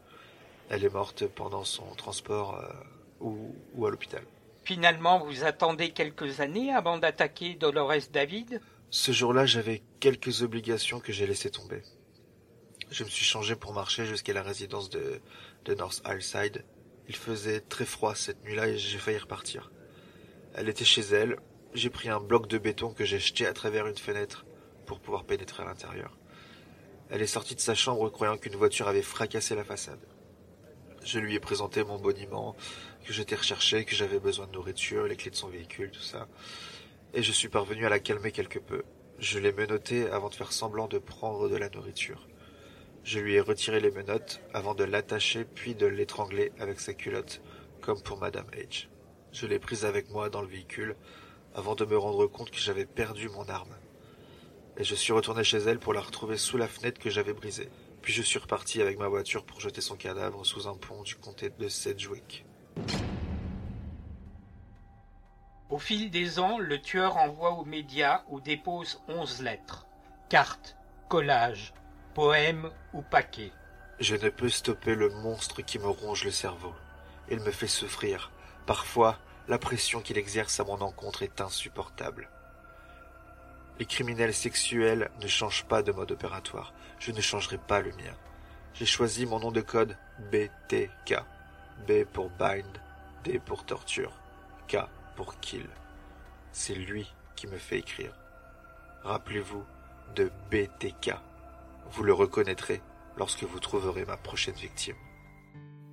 Elle 0.69 0.85
est 0.85 0.93
morte 0.93 1.27
pendant 1.29 1.63
son 1.63 1.95
transport 1.95 2.57
euh, 2.57 2.73
ou 3.21 3.87
à 3.87 3.91
l'hôpital. 3.91 4.25
Finalement, 4.71 5.19
vous 5.19 5.43
attendez 5.43 5.91
quelques 5.91 6.39
années 6.39 6.73
avant 6.73 6.97
d'attaquer 6.97 7.57
Dolores 7.57 8.07
David? 8.13 8.61
Ce 8.91 9.11
jour-là, 9.11 9.45
j'avais 9.45 9.83
quelques 9.99 10.43
obligations 10.43 11.01
que 11.01 11.13
j'ai 11.13 11.27
laissées 11.27 11.51
tomber. 11.51 11.83
Je 12.89 13.03
me 13.03 13.09
suis 13.09 13.25
changé 13.25 13.57
pour 13.57 13.73
marcher 13.73 14.07
jusqu'à 14.07 14.33
la 14.33 14.45
résidence 14.45 14.89
de, 14.89 15.21
de 15.65 15.75
North 15.75 16.01
Hillside 16.07 16.65
il 17.09 17.17
faisait 17.17 17.59
très 17.59 17.85
froid 17.85 18.15
cette 18.15 18.45
nuit-là 18.45 18.69
et 18.69 18.79
j'ai 18.79 18.99
failli 18.99 19.19
repartir. 19.19 19.73
Elle 20.55 20.69
était 20.69 20.85
chez 20.85 21.01
elle. 21.01 21.41
J'ai 21.75 21.91
pris 21.91 22.09
un 22.09 22.21
bloc 22.21 22.47
de 22.47 22.57
béton 22.57 22.95
que 22.95 23.05
j'ai 23.05 23.19
jeté 23.19 23.47
à 23.47 23.53
travers 23.53 23.89
une 23.89 23.99
fenêtre 23.99 24.47
pour 24.87 25.01
pouvoir 25.01 25.25
pénétrer 25.25 25.65
à 25.65 25.67
l'intérieur. 25.67 26.17
Elle 27.11 27.23
est 27.23 27.27
sortie 27.27 27.57
de 27.57 27.61
sa 27.61 27.75
chambre 27.75 28.09
croyant 28.11 28.39
qu'une 28.39 28.55
voiture 28.55 28.87
avait 28.87 29.03
fracassé 29.03 29.57
la 29.57 29.65
façade. 29.65 30.07
Je 31.03 31.19
lui 31.19 31.35
ai 31.35 31.41
présenté 31.41 31.83
mon 31.83 31.99
boniment, 31.99 32.55
que 33.05 33.13
j'étais 33.13 33.35
recherché, 33.35 33.85
que 33.85 33.95
j'avais 33.95 34.21
besoin 34.21 34.47
de 34.47 34.53
nourriture, 34.53 35.07
les 35.07 35.17
clés 35.17 35.31
de 35.31 35.37
son 35.37 35.49
véhicule, 35.49 35.91
tout 35.91 36.03
ça. 36.03 36.29
Et 37.15 37.23
je 37.23 37.33
suis 37.33 37.49
parvenu 37.49 37.87
à 37.87 37.89
la 37.89 37.99
calmer 37.99 38.33
quelque 38.33 38.59
peu. 38.59 38.83
Je 39.19 39.39
l'ai 39.39 39.53
menottée 39.53 40.09
avant 40.11 40.29
de 40.29 40.35
faire 40.35 40.53
semblant 40.53 40.89
de 40.89 40.99
prendre 40.99 41.49
de 41.49 41.57
la 41.57 41.71
nourriture. 41.71 42.29
Je 43.03 43.19
lui 43.19 43.35
ai 43.35 43.41
retiré 43.41 43.81
les 43.81 43.91
menottes 43.91 44.41
avant 44.53 44.75
de 44.75 44.85
l'attacher 44.85 45.45
puis 45.45 45.75
de 45.75 45.87
l'étrangler 45.87 46.53
avec 46.59 46.81
sa 46.81 46.93
culotte, 46.93 47.41
comme 47.81 48.01
pour 48.03 48.19
Madame 48.19 48.47
H. 48.51 48.89
Je 49.33 49.47
l'ai 49.47 49.59
prise 49.59 49.85
avec 49.85 50.11
moi 50.11 50.29
dans 50.29 50.43
le 50.43 50.49
véhicule 50.49 50.97
avant 51.55 51.75
de 51.75 51.85
me 51.85 51.97
rendre 51.97 52.27
compte 52.27 52.51
que 52.51 52.59
j'avais 52.59 52.87
perdu 52.87 53.29
mon 53.29 53.49
arme. 53.49 53.75
et 54.77 54.85
je 54.85 54.95
suis 54.95 55.13
retourné 55.13 55.45
chez 55.45 55.59
elle 55.59 55.79
pour 55.79 55.93
la 55.93 56.01
retrouver 56.01 56.37
sous 56.37 56.57
la 56.57 56.69
fenêtre 56.69 57.01
que 57.01 57.11
j'avais 57.11 57.33
brisée. 57.33 57.69
Puis 58.03 58.13
je 58.13 58.23
suis 58.23 58.39
reparti 58.39 58.81
avec 58.81 58.99
ma 58.99 59.09
voiture 59.09 59.45
pour 59.45 59.61
jeter 59.61 59.81
son 59.81 59.97
cadavre 59.97 60.45
sous 60.45 60.67
un 60.67 60.75
pont 60.75 61.03
du 61.03 61.17
comté 61.17 61.51
de 61.51 61.69
Sedgwick. 61.69 62.45
Au 65.69 65.79
fil 65.79 66.11
des 66.11 66.39
ans, 66.39 66.59
le 66.59 66.81
tueur 66.81 67.17
envoie 67.17 67.53
aux 67.53 67.65
médias 67.65 68.23
ou 68.29 68.41
dépose 68.41 69.01
onze 69.09 69.41
lettres, 69.41 69.87
cartes, 70.29 70.77
collages, 71.09 71.73
poèmes 72.15 72.71
ou 72.93 73.03
paquets. 73.03 73.53
Je 74.01 74.17
ne 74.17 74.31
peux 74.31 74.49
stopper 74.49 74.95
le 74.95 75.11
monstre 75.11 75.63
qui 75.63 75.79
me 75.79 75.89
ronge 75.89 76.25
le 76.25 76.31
cerveau. 76.31 76.73
Il 77.31 77.41
me 77.41 77.51
fait 77.51 77.69
souffrir. 77.69 78.33
Parfois, 78.67 79.19
la 79.47 79.59
pression 79.59 80.01
qu'il 80.01 80.19
exerce 80.19 80.59
à 80.59 80.65
mon 80.65 80.81
encontre 80.81 81.23
est 81.23 81.41
insupportable. 81.41 82.31
Les 83.81 83.87
criminels 83.87 84.35
sexuels 84.35 85.11
ne 85.23 85.27
changent 85.27 85.65
pas 85.65 85.83
de 85.83 85.91
mode 85.91 86.13
opératoire. 86.13 86.75
Je 86.99 87.13
ne 87.13 87.21
changerai 87.23 87.57
pas 87.57 87.81
le 87.81 87.93
mien. 87.93 88.15
J'ai 88.75 88.85
choisi 88.85 89.25
mon 89.25 89.41
nom 89.41 89.51
de 89.51 89.63
code 89.63 89.97
BTK. 90.31 91.15
B 91.89 92.05
pour 92.13 92.29
bind, 92.29 92.79
D 93.25 93.39
pour 93.39 93.65
torture, 93.65 94.13
K 94.69 94.77
pour 95.17 95.41
kill. 95.41 95.67
C'est 96.53 96.75
lui 96.75 97.11
qui 97.37 97.47
me 97.47 97.57
fait 97.57 97.79
écrire. 97.79 98.13
Rappelez-vous 99.03 99.65
de 100.15 100.31
BTK. 100.51 101.15
Vous 101.91 102.03
le 102.03 102.13
reconnaîtrez 102.13 102.83
lorsque 103.17 103.45
vous 103.45 103.61
trouverez 103.61 104.05
ma 104.05 104.19
prochaine 104.19 104.57
victime. 104.57 104.97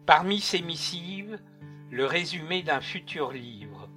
Parmi 0.05 0.41
ces 0.41 0.61
missives, 0.61 1.39
le 1.89 2.05
résumé 2.05 2.63
d'un 2.63 2.81
futur 2.81 3.31
livre, 3.31 3.87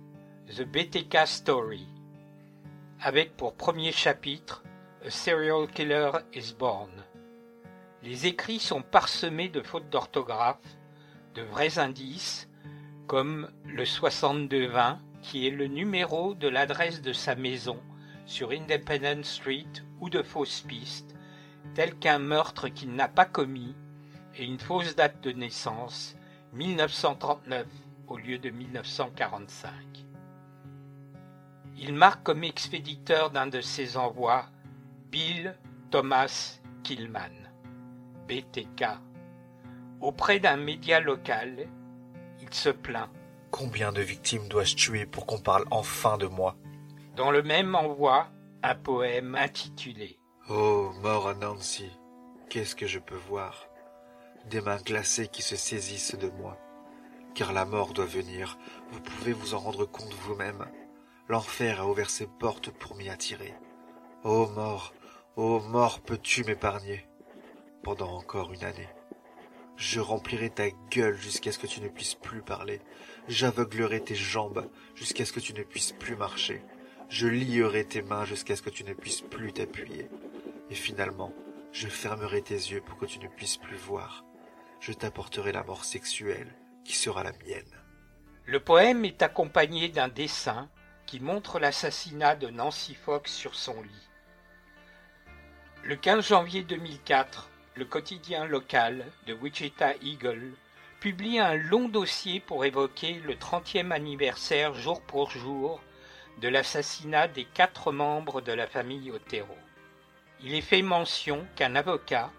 The 0.57 0.62
BTK 0.62 1.26
Story, 1.26 1.88
avec 3.03 3.35
pour 3.35 3.55
premier 3.55 3.93
chapitre 3.93 4.63
A 5.07 5.11
Serial 5.11 5.67
Killer 5.69 6.11
is 6.35 6.55
Born. 6.59 6.91
Les 8.03 8.27
écrits 8.27 8.59
sont 8.59 8.83
parsemés 8.83 9.49
de 9.49 9.63
fautes 9.63 9.89
d'orthographe, 9.89 10.77
de 11.35 11.41
vrais 11.41 11.79
indices, 11.79 12.47
comme 13.07 13.51
le 13.65 13.87
6220, 13.87 14.99
qui 15.23 15.47
est 15.47 15.51
le 15.51 15.67
numéro 15.67 16.35
de 16.35 16.49
l'adresse 16.49 17.01
de 17.01 17.15
sa 17.15 17.35
maison 17.35 17.81
sur 18.27 18.51
Independence 18.51 19.31
Street, 19.33 19.73
ou 20.01 20.11
de 20.11 20.23
fausses 20.23 20.61
pistes, 20.61 21.15
telles 21.75 21.95
qu'un 21.95 22.19
meurtre 22.19 22.69
qu'il 22.69 22.95
n'a 22.95 23.09
pas 23.09 23.25
commis 23.25 23.75
et 24.37 24.45
une 24.45 24.61
fausse 24.61 24.95
date 24.95 25.23
de 25.23 25.33
naissance, 25.33 26.17
1939 26.53 27.67
au 28.09 28.19
lieu 28.19 28.39
de 28.39 28.51
1945. 28.51 30.10
Il 31.83 31.95
marque 31.95 32.25
comme 32.25 32.45
expéditeur 32.45 33.31
d'un 33.31 33.47
de 33.47 33.62
ses 33.62 33.97
envois 33.97 34.45
Bill 35.11 35.57
Thomas 35.90 36.61
Killman, 36.83 37.49
BTK. 38.29 38.85
Auprès 40.03 40.40
d'un 40.40 40.59
média 40.59 41.01
local, 41.01 41.66
il 42.43 42.53
se 42.53 42.69
plaint. 42.69 43.09
Combien 43.51 43.93
de 43.93 44.03
victimes 44.03 44.47
dois-je 44.47 44.77
tuer 44.77 45.07
pour 45.07 45.25
qu'on 45.25 45.38
parle 45.38 45.64
enfin 45.71 46.19
de 46.19 46.27
moi? 46.27 46.55
Dans 47.16 47.31
le 47.31 47.43
même 47.43 47.75
envoi, 47.75 48.29
un 48.62 48.75
poème 48.75 49.35
intitulé 49.35 50.19
Oh, 50.51 50.90
mort 51.01 51.29
à 51.29 51.35
Nancy, 51.35 51.90
qu'est-ce 52.51 52.77
que 52.77 52.87
je 52.87 52.99
peux 52.99 53.16
voir? 53.16 53.69
Des 54.51 54.61
mains 54.61 54.83
glacées 54.83 55.29
qui 55.29 55.40
se 55.40 55.57
saisissent 55.57 56.14
de 56.14 56.29
moi. 56.29 56.59
Car 57.35 57.55
la 57.55 57.64
mort 57.64 57.95
doit 57.95 58.05
venir, 58.05 58.59
vous 58.90 59.01
pouvez 59.01 59.33
vous 59.33 59.55
en 59.55 59.61
rendre 59.61 59.87
compte 59.87 60.12
vous-même. 60.12 60.66
L'enfer 61.31 61.81
a 61.81 61.87
ouvert 61.87 62.11
ses 62.11 62.27
portes 62.27 62.71
pour 62.73 62.97
m'y 62.97 63.09
attirer. 63.09 63.55
Ô 64.25 64.49
mort, 64.49 64.93
ô 65.37 65.61
mort, 65.61 66.01
peux-tu 66.01 66.43
m'épargner? 66.43 67.07
Pendant 67.85 68.11
encore 68.16 68.53
une 68.53 68.64
année. 68.64 68.88
Je 69.77 70.01
remplirai 70.01 70.51
ta 70.51 70.71
gueule 70.90 71.16
jusqu'à 71.16 71.53
ce 71.53 71.61
que 71.61 71.69
tu 71.69 71.81
ne 71.83 71.88
puisses 71.88 72.16
plus 72.16 72.43
parler. 72.43 72.81
J'aveuglerai 73.29 74.03
tes 74.03 74.16
jambes 74.16 74.69
jusqu'à 74.97 75.25
ce 75.25 75.33
que 75.33 75.38
tu 75.38 75.55
ne 75.55 75.62
puisses 75.62 75.93
plus 75.93 76.16
marcher. 76.16 76.64
Je 77.09 77.29
lierai 77.29 77.85
tes 77.85 78.03
mains 78.03 78.25
jusqu'à 78.25 78.57
ce 78.57 78.62
que 78.62 78.71
tu 78.71 78.83
ne 78.83 78.93
puisses 78.93 79.23
plus 79.23 79.53
t'appuyer. 79.53 80.11
Et 80.69 80.75
finalement, 80.75 81.33
je 81.71 81.87
fermerai 81.87 82.43
tes 82.43 82.55
yeux 82.55 82.81
pour 82.81 82.99
que 82.99 83.07
tu 83.07 83.21
ne 83.21 83.29
puisses 83.29 83.57
plus 83.57 83.77
voir. 83.77 84.25
Je 84.81 84.93
t'apporterai 84.93 85.53
la 85.53 85.62
mort 85.62 85.85
sexuelle 85.85 86.57
qui 86.85 86.97
sera 86.97 87.23
la 87.23 87.35
mienne. 87.47 87.71
Le 88.47 88.59
poème 88.59 89.05
est 89.05 89.23
accompagné 89.23 89.90
d'un 89.90 90.09
dessin 90.09 90.69
montre 91.18 91.59
l'assassinat 91.59 92.37
de 92.37 92.49
Nancy 92.49 92.94
Fox 92.94 93.33
sur 93.33 93.57
son 93.57 93.83
lit. 93.83 94.09
Le 95.83 95.96
15 95.96 96.29
janvier 96.29 96.62
2004, 96.62 97.49
le 97.75 97.85
quotidien 97.85 98.44
local 98.44 99.05
de 99.27 99.33
Wichita 99.33 99.94
Eagle 100.03 100.53
publie 101.01 101.38
un 101.38 101.55
long 101.55 101.88
dossier 101.88 102.38
pour 102.38 102.64
évoquer 102.64 103.14
le 103.25 103.35
30e 103.35 103.90
anniversaire 103.90 104.75
jour 104.75 105.01
pour 105.01 105.31
jour 105.31 105.83
de 106.40 106.49
l'assassinat 106.49 107.29
des 107.29 107.44
quatre 107.44 107.92
membres 107.92 108.40
de 108.42 108.53
la 108.53 108.66
famille 108.66 109.11
Otero. 109.11 109.57
Il 110.42 110.55
est 110.55 110.61
fait 110.61 110.83
mention 110.83 111.46
qu'un 111.57 111.75
avocat, 111.75 112.31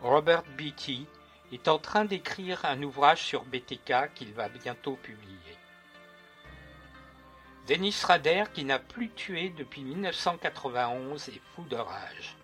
Robert 0.00 0.42
Beatty, 0.56 1.06
est 1.52 1.68
en 1.68 1.78
train 1.78 2.04
d'écrire 2.04 2.64
un 2.64 2.82
ouvrage 2.82 3.22
sur 3.22 3.44
BTK 3.44 4.12
qu'il 4.14 4.32
va 4.32 4.48
bientôt 4.48 4.96
publier. 4.96 5.57
Dennis 7.68 8.02
Rader, 8.02 8.44
qui 8.54 8.64
n'a 8.64 8.78
plus 8.78 9.10
tué 9.10 9.50
depuis 9.50 9.82
1991, 9.82 11.28
est 11.28 11.40
fou 11.54 11.64
de 11.64 11.76
rage. 11.76 12.34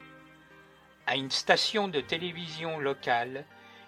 À 1.07 1.17
une 1.17 1.31
station 1.31 1.89
de 1.89 2.03
télévision 2.03 2.79
locale, 2.79 3.47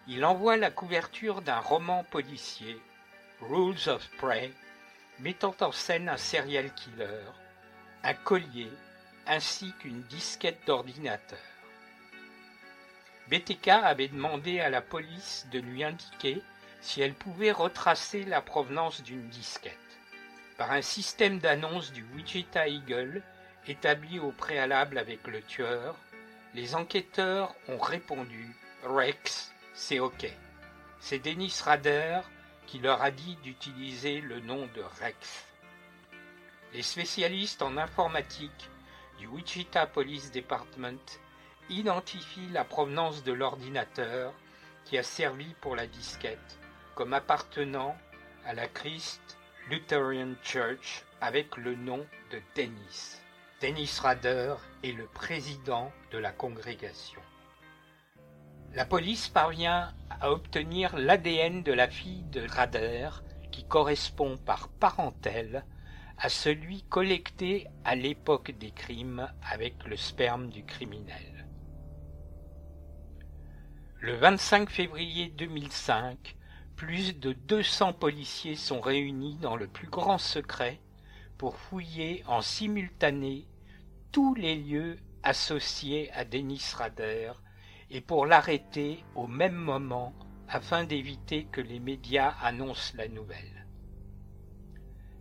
il 0.08 0.24
envoie 0.24 0.56
la 0.56 0.70
couverture 0.70 1.42
d'un 1.42 1.58
roman 1.58 2.04
policier, 2.04 2.80
Rules 3.42 3.86
of 3.90 4.08
Prey, 4.16 4.50
mettant 5.18 5.54
en 5.60 5.72
scène 5.72 6.08
un 6.08 6.16
serial 6.16 6.72
killer, 6.72 7.28
un 8.02 8.14
collier 8.14 8.70
ainsi 9.26 9.74
qu'une 9.78 10.04
disquette 10.04 10.66
d'ordinateur. 10.66 11.38
BTK 13.28 13.68
avait 13.68 14.08
demandé 14.08 14.60
à 14.60 14.70
la 14.70 14.80
police 14.80 15.46
de 15.52 15.58
lui 15.58 15.84
indiquer 15.84 16.40
si 16.80 17.02
elle 17.02 17.12
pouvait 17.12 17.52
retracer 17.52 18.24
la 18.24 18.40
provenance 18.40 19.02
d'une 19.02 19.28
disquette. 19.28 19.85
Par 20.58 20.72
un 20.72 20.80
système 20.80 21.38
d'annonce 21.38 21.92
du 21.92 22.02
Wichita 22.14 22.66
Eagle 22.66 23.22
établi 23.66 24.18
au 24.18 24.32
préalable 24.32 24.96
avec 24.96 25.26
le 25.26 25.42
tueur, 25.42 25.96
les 26.54 26.74
enquêteurs 26.74 27.54
ont 27.68 27.78
répondu 27.78 28.56
Rex, 28.82 29.52
c'est 29.74 30.00
OK. 30.00 30.26
C'est 30.98 31.18
Dennis 31.18 31.60
Rader 31.62 32.20
qui 32.66 32.78
leur 32.78 33.02
a 33.02 33.10
dit 33.10 33.36
d'utiliser 33.42 34.22
le 34.22 34.40
nom 34.40 34.66
de 34.74 34.82
Rex. 35.02 35.44
Les 36.72 36.82
spécialistes 36.82 37.60
en 37.60 37.76
informatique 37.76 38.70
du 39.18 39.26
Wichita 39.26 39.86
Police 39.86 40.32
Department 40.32 41.20
identifie 41.68 42.48
la 42.50 42.64
provenance 42.64 43.24
de 43.24 43.32
l'ordinateur 43.32 44.32
qui 44.86 44.96
a 44.96 45.02
servi 45.02 45.52
pour 45.60 45.76
la 45.76 45.86
disquette 45.86 46.58
comme 46.94 47.12
appartenant 47.12 47.96
à 48.46 48.54
la 48.54 48.68
Christ 48.68 49.35
Lutheran 49.68 50.34
Church 50.44 51.02
avec 51.20 51.56
le 51.56 51.74
nom 51.74 52.06
de 52.30 52.40
Dennis. 52.54 53.20
Dennis 53.60 53.98
Rader 54.00 54.54
est 54.84 54.92
le 54.92 55.06
président 55.06 55.90
de 56.12 56.18
la 56.18 56.30
congrégation. 56.30 57.20
La 58.74 58.84
police 58.84 59.28
parvient 59.28 59.92
à 60.08 60.30
obtenir 60.30 60.96
l'ADN 60.96 61.64
de 61.64 61.72
la 61.72 61.88
fille 61.88 62.22
de 62.30 62.46
Rader 62.48 63.08
qui 63.50 63.64
correspond 63.66 64.36
par 64.36 64.68
parentèle 64.68 65.64
à 66.16 66.28
celui 66.28 66.84
collecté 66.84 67.66
à 67.84 67.96
l'époque 67.96 68.52
des 68.52 68.70
crimes 68.70 69.28
avec 69.42 69.84
le 69.84 69.96
sperme 69.96 70.48
du 70.48 70.64
criminel. 70.64 71.48
Le 73.98 74.14
25 74.14 74.70
février 74.70 75.26
2005, 75.36 76.36
plus 76.76 77.18
de 77.18 77.32
200 77.32 77.94
policiers 77.94 78.54
sont 78.54 78.80
réunis 78.80 79.36
dans 79.36 79.56
le 79.56 79.66
plus 79.66 79.88
grand 79.88 80.18
secret 80.18 80.78
pour 81.38 81.56
fouiller 81.56 82.22
en 82.26 82.42
simultané 82.42 83.48
tous 84.12 84.34
les 84.34 84.56
lieux 84.56 84.98
associés 85.22 86.12
à 86.12 86.24
Denis 86.24 86.62
Rader 86.74 87.32
et 87.90 88.02
pour 88.02 88.26
l'arrêter 88.26 89.02
au 89.14 89.26
même 89.26 89.54
moment 89.54 90.12
afin 90.48 90.84
d'éviter 90.84 91.46
que 91.46 91.62
les 91.62 91.80
médias 91.80 92.34
annoncent 92.42 92.92
la 92.96 93.08
nouvelle. 93.08 93.66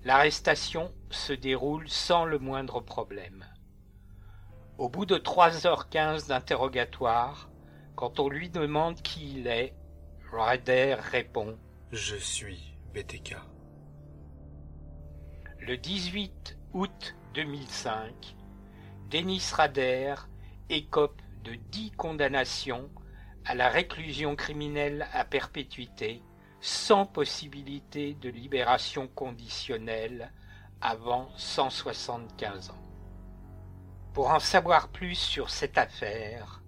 L'arrestation 0.03 0.93
se 1.09 1.33
déroule 1.33 1.89
sans 1.89 2.25
le 2.25 2.37
moindre 2.37 2.81
problème. 2.81 3.45
Au 4.77 4.89
bout 4.89 5.05
de 5.05 5.17
trois 5.17 5.65
heures 5.65 5.89
quinze 5.89 6.27
d'interrogatoire, 6.27 7.49
quand 7.95 8.19
on 8.19 8.27
lui 8.27 8.49
demande 8.49 9.01
qui 9.01 9.39
il 9.39 9.47
est, 9.47 9.73
Ryder 10.31 10.95
répond 11.11 11.57
Je 11.91 12.15
suis 12.15 12.77
BTK. 12.93 13.35
Le 15.59 15.77
18 15.77 16.57
août 16.73 17.15
2005, 17.33 18.35
Dennis 19.09 19.51
Rader 19.53 20.15
écope 20.69 21.21
de 21.43 21.55
dix 21.71 21.91
condamnations 21.91 22.89
à 23.45 23.55
la 23.55 23.69
réclusion 23.69 24.35
criminelle 24.35 25.07
à 25.13 25.23
perpétuité 25.23 26.21
sans 26.59 27.05
possibilité 27.05 28.15
de 28.15 28.29
libération 28.29 29.07
conditionnelle 29.07 30.33
avant 30.81 31.29
175 31.37 32.71
ans. 32.71 32.83
Pour 34.13 34.31
en 34.31 34.39
savoir 34.39 34.89
plus 34.89 35.15
sur 35.15 35.49
cette 35.49 35.77
affaire, 35.77 36.61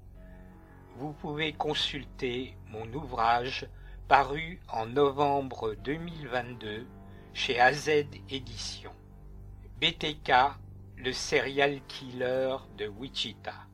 vous 0.98 1.14
pouvez 1.14 1.54
consulter 1.54 2.58
mon 2.72 2.92
ouvrage 2.92 3.68
paru 4.08 4.60
en 4.68 4.88
novembre 4.88 5.76
2022 5.84 6.88
chez 7.34 7.60
AZ 7.60 7.88
Éditions. 8.30 8.96
BTK, 9.80 10.32
le 10.98 11.14
serial 11.14 11.82
killer 11.88 12.58
de 12.80 12.88
Wichita. 12.88 13.66